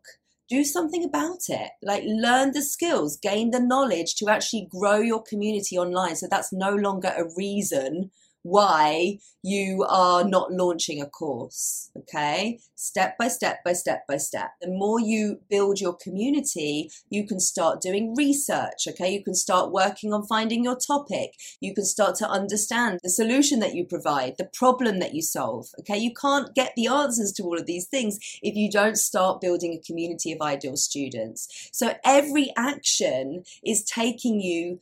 Do 0.48 0.62
something 0.62 1.02
about 1.04 1.48
it. 1.48 1.70
Like 1.82 2.04
learn 2.06 2.52
the 2.52 2.62
skills, 2.62 3.18
gain 3.20 3.50
the 3.50 3.60
knowledge 3.60 4.14
to 4.16 4.28
actually 4.28 4.68
grow 4.70 4.98
your 4.98 5.22
community 5.22 5.76
online. 5.76 6.14
So 6.16 6.28
that's 6.30 6.52
no 6.52 6.70
longer 6.70 7.12
a 7.16 7.24
reason 7.36 8.10
why 8.46 9.18
you 9.42 9.84
are 9.88 10.24
not 10.24 10.52
launching 10.52 11.02
a 11.02 11.06
course. 11.06 11.90
Okay. 11.96 12.60
Step 12.76 13.18
by 13.18 13.28
step 13.28 13.64
by 13.64 13.72
step 13.72 14.06
by 14.06 14.16
step. 14.16 14.52
The 14.60 14.68
more 14.68 15.00
you 15.00 15.40
build 15.50 15.80
your 15.80 15.94
community, 15.94 16.90
you 17.10 17.26
can 17.26 17.40
start 17.40 17.80
doing 17.80 18.14
research. 18.14 18.86
Okay. 18.88 19.12
You 19.12 19.24
can 19.24 19.34
start 19.34 19.72
working 19.72 20.12
on 20.12 20.26
finding 20.26 20.62
your 20.62 20.76
topic. 20.76 21.32
You 21.60 21.74
can 21.74 21.84
start 21.84 22.14
to 22.16 22.28
understand 22.28 23.00
the 23.02 23.10
solution 23.10 23.58
that 23.60 23.74
you 23.74 23.84
provide, 23.84 24.34
the 24.38 24.50
problem 24.52 25.00
that 25.00 25.14
you 25.14 25.22
solve. 25.22 25.66
Okay. 25.80 25.98
You 25.98 26.12
can't 26.14 26.54
get 26.54 26.72
the 26.76 26.86
answers 26.86 27.32
to 27.34 27.42
all 27.42 27.58
of 27.58 27.66
these 27.66 27.86
things 27.86 28.18
if 28.42 28.54
you 28.54 28.70
don't 28.70 28.96
start 28.96 29.40
building 29.40 29.72
a 29.72 29.86
community 29.86 30.32
of 30.32 30.40
ideal 30.40 30.76
students. 30.76 31.68
So 31.72 31.94
every 32.04 32.52
action 32.56 33.42
is 33.64 33.82
taking 33.82 34.40
you 34.40 34.78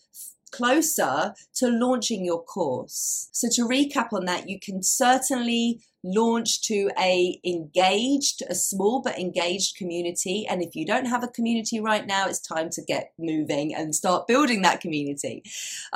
closer 0.54 1.34
to 1.54 1.68
launching 1.68 2.24
your 2.24 2.42
course. 2.42 3.28
So 3.32 3.48
to 3.50 3.62
recap 3.62 4.12
on 4.12 4.24
that, 4.26 4.48
you 4.48 4.60
can 4.60 4.82
certainly 4.82 5.80
launch 6.04 6.60
to 6.62 6.90
a 6.98 7.40
engaged, 7.44 8.42
a 8.48 8.54
small 8.54 9.00
but 9.02 9.18
engaged 9.18 9.76
community. 9.76 10.46
And 10.48 10.62
if 10.62 10.76
you 10.76 10.84
don't 10.86 11.06
have 11.06 11.24
a 11.24 11.28
community 11.28 11.80
right 11.80 12.06
now, 12.06 12.26
it's 12.28 12.40
time 12.40 12.70
to 12.70 12.82
get 12.82 13.12
moving 13.18 13.74
and 13.74 13.94
start 13.94 14.28
building 14.28 14.62
that 14.62 14.80
community. 14.80 15.42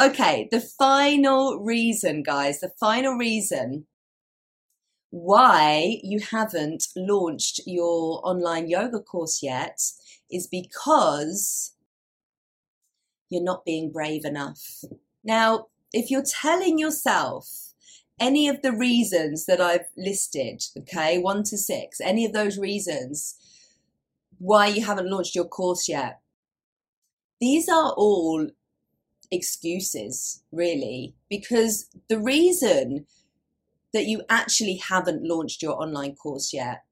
Okay, 0.00 0.48
the 0.50 0.60
final 0.60 1.60
reason, 1.60 2.22
guys, 2.22 2.60
the 2.60 2.72
final 2.80 3.14
reason 3.14 3.86
why 5.10 6.00
you 6.02 6.20
haven't 6.20 6.88
launched 6.96 7.60
your 7.66 8.20
online 8.26 8.68
yoga 8.68 9.00
course 9.00 9.42
yet 9.42 9.80
is 10.30 10.46
because 10.46 11.72
you're 13.30 13.42
not 13.42 13.64
being 13.64 13.90
brave 13.90 14.24
enough. 14.24 14.84
Now, 15.24 15.66
if 15.92 16.10
you're 16.10 16.24
telling 16.24 16.78
yourself 16.78 17.48
any 18.20 18.48
of 18.48 18.62
the 18.62 18.72
reasons 18.72 19.46
that 19.46 19.60
I've 19.60 19.86
listed, 19.96 20.62
okay, 20.78 21.18
one 21.18 21.42
to 21.44 21.56
six, 21.56 22.00
any 22.00 22.24
of 22.24 22.32
those 22.32 22.58
reasons 22.58 23.36
why 24.38 24.66
you 24.68 24.84
haven't 24.84 25.10
launched 25.10 25.34
your 25.34 25.44
course 25.44 25.88
yet, 25.88 26.20
these 27.40 27.68
are 27.68 27.92
all 27.92 28.48
excuses, 29.30 30.42
really, 30.50 31.14
because 31.28 31.88
the 32.08 32.18
reason 32.18 33.06
that 33.92 34.06
you 34.06 34.22
actually 34.28 34.76
haven't 34.76 35.22
launched 35.22 35.62
your 35.62 35.80
online 35.80 36.14
course 36.14 36.52
yet 36.52 36.82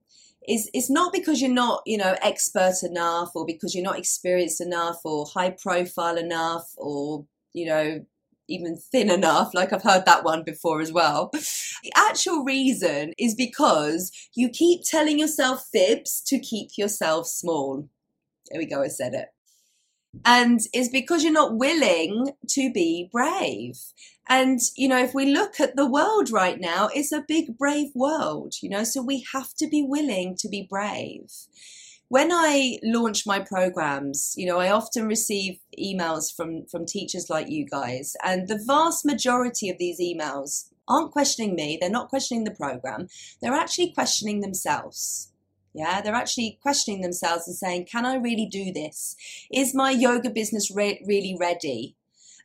is 0.49 0.71
it's 0.73 0.91
not 0.91 1.13
because 1.13 1.41
you're 1.41 1.51
not 1.51 1.83
you 1.87 1.97
know 1.97 2.17
expert 2.23 2.75
enough 2.83 3.31
or 3.35 3.45
because 3.45 3.75
you're 3.75 3.85
not 3.85 3.99
experienced 3.99 4.61
enough 4.61 5.01
or 5.05 5.27
high 5.27 5.51
profile 5.51 6.17
enough 6.17 6.73
or 6.77 7.27
you 7.53 7.67
know 7.67 8.05
even 8.49 8.77
thin 8.77 9.11
enough 9.11 9.53
like 9.55 9.73
i've 9.73 9.83
heard 9.83 10.05
that 10.07 10.25
one 10.25 10.45
before 10.45 10.81
as 10.81 10.93
well. 10.93 11.31
The 11.33 11.93
actual 11.97 12.43
reason 12.45 13.13
is 13.19 13.35
because 13.35 14.11
you 14.35 14.49
keep 14.49 14.83
telling 14.85 15.19
yourself 15.19 15.67
fibs 15.73 16.21
to 16.27 16.39
keep 16.39 16.71
yourself 16.77 17.27
small. 17.27 17.89
There 18.51 18.59
we 18.59 18.67
go 18.67 18.83
i 18.83 18.89
said 18.89 19.15
it 19.15 19.29
and 20.24 20.61
it's 20.72 20.88
because 20.88 21.22
you're 21.22 21.33
not 21.33 21.57
willing 21.57 22.33
to 22.48 22.72
be 22.72 23.09
brave. 23.12 23.79
And, 24.29 24.59
you 24.76 24.88
know, 24.88 24.98
if 24.98 25.14
we 25.14 25.26
look 25.26 25.61
at 25.61 25.76
the 25.76 25.88
world 25.88 26.31
right 26.31 26.59
now, 26.59 26.88
it's 26.92 27.12
a 27.12 27.24
big, 27.26 27.57
brave 27.57 27.90
world, 27.94 28.55
you 28.61 28.68
know, 28.68 28.83
so 28.83 29.00
we 29.02 29.24
have 29.33 29.55
to 29.59 29.68
be 29.68 29.85
willing 29.87 30.37
to 30.38 30.48
be 30.48 30.66
brave. 30.68 31.31
When 32.09 32.31
I 32.33 32.79
launch 32.83 33.26
my 33.26 33.40
programs, 33.40 34.35
you 34.37 34.46
know, 34.46 34.59
I 34.59 34.70
often 34.70 35.07
receive 35.07 35.59
emails 35.79 36.35
from, 36.35 36.66
from 36.66 36.87
teachers 36.87 37.31
like 37.31 37.48
you 37.48 37.66
guys, 37.66 38.16
and 38.24 38.48
the 38.48 38.62
vast 38.64 39.05
majority 39.05 39.70
of 39.70 39.79
these 39.79 40.00
emails 40.00 40.70
aren't 40.88 41.12
questioning 41.12 41.55
me, 41.55 41.79
they're 41.81 41.90
not 41.90 42.09
questioning 42.09 42.44
the 42.44 42.52
program, 42.52 43.09
they're 43.40 43.55
actually 43.55 43.92
questioning 43.92 44.40
themselves. 44.40 45.33
Yeah, 45.77 46.01
they're 46.01 46.15
actually 46.15 46.59
questioning 46.62 47.03
themselves 47.03 47.47
and 47.47 47.55
saying, 47.55 47.85
Can 47.85 48.07
I 48.07 48.17
really 48.17 48.47
do 48.47 48.73
this? 48.73 49.15
Is 49.53 49.75
my 49.75 49.90
yoga 49.90 50.31
business 50.31 50.71
re- 50.75 51.05
really 51.07 51.37
ready? 51.38 51.96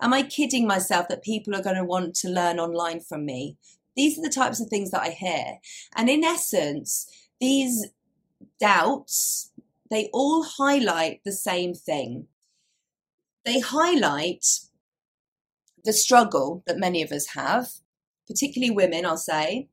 Am 0.01 0.13
I 0.13 0.23
kidding 0.23 0.67
myself 0.67 1.07
that 1.07 1.23
people 1.23 1.55
are 1.55 1.61
going 1.61 1.77
to 1.77 1.85
want 1.85 2.13
to 2.15 2.29
learn 2.29 2.59
online 2.59 2.99
from 2.99 3.25
me? 3.25 3.55
These 3.95 4.19
are 4.19 4.21
the 4.21 4.29
types 4.29 4.59
of 4.59 4.67
things 4.67 4.91
that 4.91 5.01
I 5.01 5.11
hear. 5.11 5.59
And 5.95 6.09
in 6.09 6.25
essence, 6.25 7.07
these 7.39 7.87
doubts, 8.59 9.53
they 9.89 10.09
all 10.11 10.43
highlight 10.43 11.21
the 11.23 11.31
same 11.31 11.73
thing. 11.73 12.27
They 13.45 13.61
highlight 13.61 14.45
the 15.85 15.93
struggle 15.93 16.63
that 16.67 16.77
many 16.77 17.01
of 17.01 17.13
us 17.13 17.27
have, 17.27 17.69
particularly 18.27 18.71
women, 18.71 19.05
I'll 19.05 19.15
say, 19.15 19.69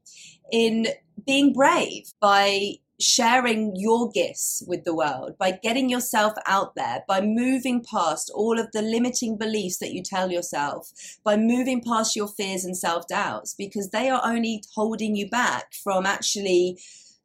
in 0.53 0.87
being 1.27 1.53
brave 1.53 2.13
by 2.21 2.77
sharing 3.01 3.75
your 3.77 4.11
gifts 4.11 4.63
with 4.67 4.85
the 4.85 4.95
world, 4.95 5.37
by 5.39 5.53
getting 5.53 5.89
yourself 5.89 6.35
out 6.47 6.75
there, 6.75 7.05
by 7.07 7.21
moving 7.21 7.83
past 7.83 8.31
all 8.35 8.59
of 8.59 8.71
the 8.73 8.83
limiting 8.83 9.37
beliefs 9.37 9.79
that 9.79 9.93
you 9.93 10.03
tell 10.03 10.31
yourself, 10.31 10.91
by 11.25 11.37
moving 11.37 11.83
past 11.83 12.17
your 12.17 12.29
fears 12.29 12.65
and 12.65 12.77
self 12.77 13.07
doubts, 13.07 13.55
because 13.55 13.91
they 13.91 14.09
are 14.09 14.23
only 14.25 14.63
holding 14.75 15.17
you 15.17 15.29
back 15.29 15.75
from 15.75 16.07
actually 16.07 16.79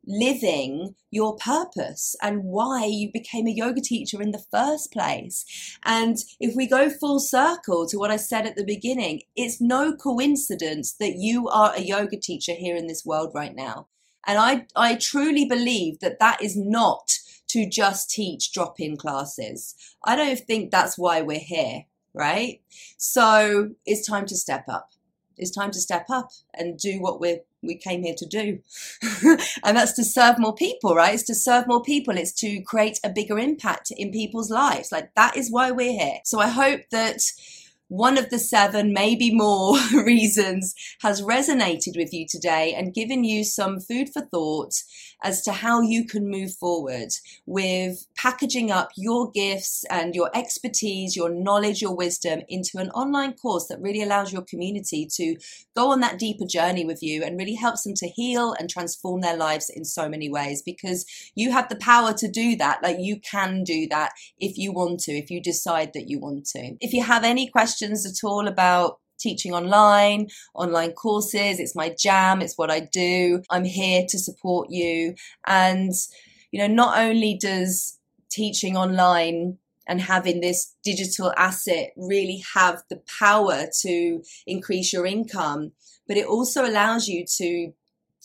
living 0.05 0.95
your 1.11 1.35
purpose 1.37 2.15
and 2.21 2.43
why 2.43 2.85
you 2.85 3.09
became 3.11 3.47
a 3.47 3.51
yoga 3.51 3.81
teacher 3.81 4.21
in 4.21 4.31
the 4.31 4.43
first 4.51 4.91
place. 4.91 5.77
And 5.85 6.17
if 6.39 6.55
we 6.55 6.67
go 6.67 6.89
full 6.89 7.19
circle 7.19 7.87
to 7.87 7.97
what 7.97 8.11
I 8.11 8.17
said 8.17 8.45
at 8.45 8.55
the 8.55 8.65
beginning, 8.65 9.21
it's 9.35 9.61
no 9.61 9.95
coincidence 9.95 10.93
that 10.99 11.15
you 11.15 11.47
are 11.47 11.73
a 11.73 11.81
yoga 11.81 12.17
teacher 12.17 12.53
here 12.53 12.75
in 12.75 12.87
this 12.87 13.05
world 13.05 13.31
right 13.33 13.55
now. 13.55 13.87
And 14.25 14.37
I, 14.37 14.65
I 14.75 14.95
truly 14.95 15.45
believe 15.45 15.99
that 15.99 16.19
that 16.19 16.41
is 16.41 16.55
not 16.57 17.11
to 17.49 17.69
just 17.69 18.09
teach 18.09 18.51
drop 18.51 18.79
in 18.79 18.97
classes. 18.97 19.75
I 20.03 20.15
don't 20.15 20.39
think 20.39 20.71
that's 20.71 20.97
why 20.97 21.21
we're 21.21 21.39
here, 21.39 21.85
right? 22.13 22.61
So 22.97 23.71
it's 23.85 24.07
time 24.07 24.25
to 24.27 24.35
step 24.35 24.65
up. 24.67 24.91
It's 25.37 25.51
time 25.51 25.71
to 25.71 25.79
step 25.79 26.05
up 26.09 26.31
and 26.53 26.77
do 26.77 26.99
what 26.99 27.19
we're 27.19 27.41
we 27.63 27.75
came 27.75 28.03
here 28.03 28.15
to 28.17 28.25
do. 28.25 28.59
and 29.63 29.77
that's 29.77 29.93
to 29.93 30.03
serve 30.03 30.37
more 30.37 30.53
people, 30.53 30.95
right? 30.95 31.13
It's 31.13 31.23
to 31.23 31.35
serve 31.35 31.65
more 31.65 31.81
people. 31.81 32.17
It's 32.17 32.33
to 32.41 32.61
create 32.61 32.99
a 33.03 33.09
bigger 33.09 33.39
impact 33.39 33.91
in 33.91 34.11
people's 34.11 34.51
lives. 34.51 34.91
Like 34.91 35.15
that 35.15 35.37
is 35.37 35.51
why 35.51 35.71
we're 35.71 35.97
here. 35.97 36.17
So 36.25 36.39
I 36.39 36.49
hope 36.49 36.81
that 36.91 37.21
one 37.87 38.17
of 38.17 38.29
the 38.29 38.39
seven, 38.39 38.93
maybe 38.93 39.33
more 39.33 39.77
reasons 39.93 40.73
has 41.01 41.21
resonated 41.21 41.95
with 41.95 42.13
you 42.13 42.25
today 42.29 42.73
and 42.73 42.93
given 42.93 43.23
you 43.23 43.43
some 43.43 43.79
food 43.79 44.09
for 44.11 44.21
thought 44.21 44.73
as 45.23 45.41
to 45.43 45.51
how 45.51 45.81
you 45.81 46.05
can 46.05 46.29
move 46.29 46.53
forward 46.53 47.09
with 47.45 48.05
packaging 48.15 48.71
up 48.71 48.89
your 48.95 49.31
gifts 49.31 49.83
and 49.89 50.13
your 50.13 50.29
expertise, 50.35 51.15
your 51.15 51.29
knowledge, 51.29 51.81
your 51.81 51.95
wisdom 51.95 52.41
into 52.47 52.77
an 52.77 52.89
online 52.91 53.33
course 53.33 53.67
that 53.67 53.81
really 53.81 54.01
allows 54.01 54.31
your 54.31 54.43
community 54.43 55.07
to 55.11 55.35
go 55.75 55.91
on 55.91 55.99
that 56.01 56.19
deeper 56.19 56.45
journey 56.45 56.85
with 56.85 57.01
you 57.01 57.23
and 57.23 57.37
really 57.37 57.55
helps 57.55 57.83
them 57.83 57.93
to 57.95 58.07
heal 58.07 58.53
and 58.59 58.69
transform 58.69 59.21
their 59.21 59.37
lives 59.37 59.69
in 59.69 59.85
so 59.85 60.07
many 60.07 60.29
ways 60.29 60.61
because 60.61 61.05
you 61.35 61.51
have 61.51 61.69
the 61.69 61.75
power 61.75 62.13
to 62.13 62.27
do 62.27 62.55
that. 62.55 62.83
Like 62.83 62.97
you 62.99 63.19
can 63.19 63.63
do 63.63 63.87
that 63.89 64.11
if 64.39 64.57
you 64.57 64.71
want 64.71 64.99
to, 65.01 65.13
if 65.13 65.31
you 65.31 65.41
decide 65.41 65.93
that 65.93 66.09
you 66.09 66.19
want 66.19 66.45
to. 66.47 66.75
If 66.79 66.93
you 66.93 67.03
have 67.03 67.23
any 67.23 67.47
questions, 67.47 68.03
at 68.05 68.27
all 68.27 68.47
about 68.47 68.99
teaching 69.19 69.53
online, 69.53 70.27
online 70.53 70.91
courses. 70.91 71.59
It's 71.59 71.75
my 71.75 71.95
jam, 71.97 72.41
it's 72.41 72.57
what 72.57 72.71
I 72.71 72.81
do. 72.81 73.41
I'm 73.49 73.65
here 73.65 74.05
to 74.09 74.19
support 74.19 74.69
you. 74.69 75.15
And, 75.45 75.91
you 76.51 76.59
know, 76.59 76.73
not 76.73 76.97
only 76.97 77.37
does 77.39 77.99
teaching 78.29 78.75
online 78.75 79.57
and 79.87 80.01
having 80.01 80.39
this 80.39 80.75
digital 80.83 81.33
asset 81.37 81.91
really 81.97 82.43
have 82.53 82.83
the 82.89 83.01
power 83.19 83.65
to 83.81 84.23
increase 84.47 84.93
your 84.93 85.05
income, 85.05 85.71
but 86.07 86.17
it 86.17 86.25
also 86.25 86.65
allows 86.65 87.07
you 87.07 87.25
to 87.37 87.73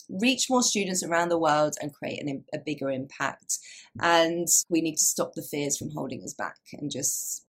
reach 0.09 0.49
more 0.49 0.63
students 0.63 1.03
around 1.03 1.29
the 1.29 1.37
world 1.37 1.75
and 1.81 1.93
create 1.93 2.21
an, 2.21 2.43
a 2.53 2.57
bigger 2.57 2.89
impact. 2.89 3.59
And 4.01 4.47
we 4.69 4.81
need 4.81 4.95
to 4.97 5.05
stop 5.05 5.33
the 5.35 5.43
fears 5.43 5.77
from 5.77 5.91
holding 5.91 6.23
us 6.23 6.33
back 6.33 6.57
and 6.73 6.89
just 6.89 7.45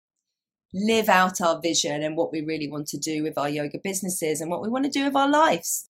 live 0.72 1.08
out 1.08 1.40
our 1.40 1.60
vision 1.60 2.02
and 2.02 2.16
what 2.16 2.32
we 2.32 2.40
really 2.42 2.68
want 2.68 2.86
to 2.88 2.98
do 2.98 3.22
with 3.22 3.36
our 3.38 3.48
yoga 3.48 3.78
businesses 3.82 4.40
and 4.40 4.50
what 4.50 4.62
we 4.62 4.68
want 4.68 4.84
to 4.84 4.90
do 4.90 5.04
with 5.04 5.16
our 5.16 5.28
lives. 5.28 5.88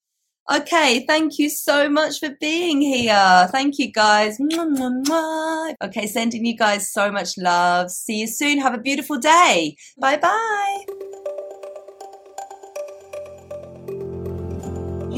Okay, 0.50 1.04
thank 1.06 1.38
you 1.38 1.48
so 1.48 1.88
much 1.88 2.18
for 2.18 2.30
being 2.40 2.80
here. 2.80 3.48
Thank 3.52 3.78
you 3.78 3.92
guys. 3.92 4.38
Okay, 4.40 6.06
sending 6.06 6.44
you 6.44 6.56
guys 6.56 6.90
so 6.90 7.12
much 7.12 7.38
love. 7.38 7.90
See 7.90 8.20
you 8.20 8.26
soon. 8.26 8.58
Have 8.58 8.74
a 8.74 8.78
beautiful 8.78 9.18
day. 9.18 9.76
Bye 9.98 10.16
bye. 10.16 11.09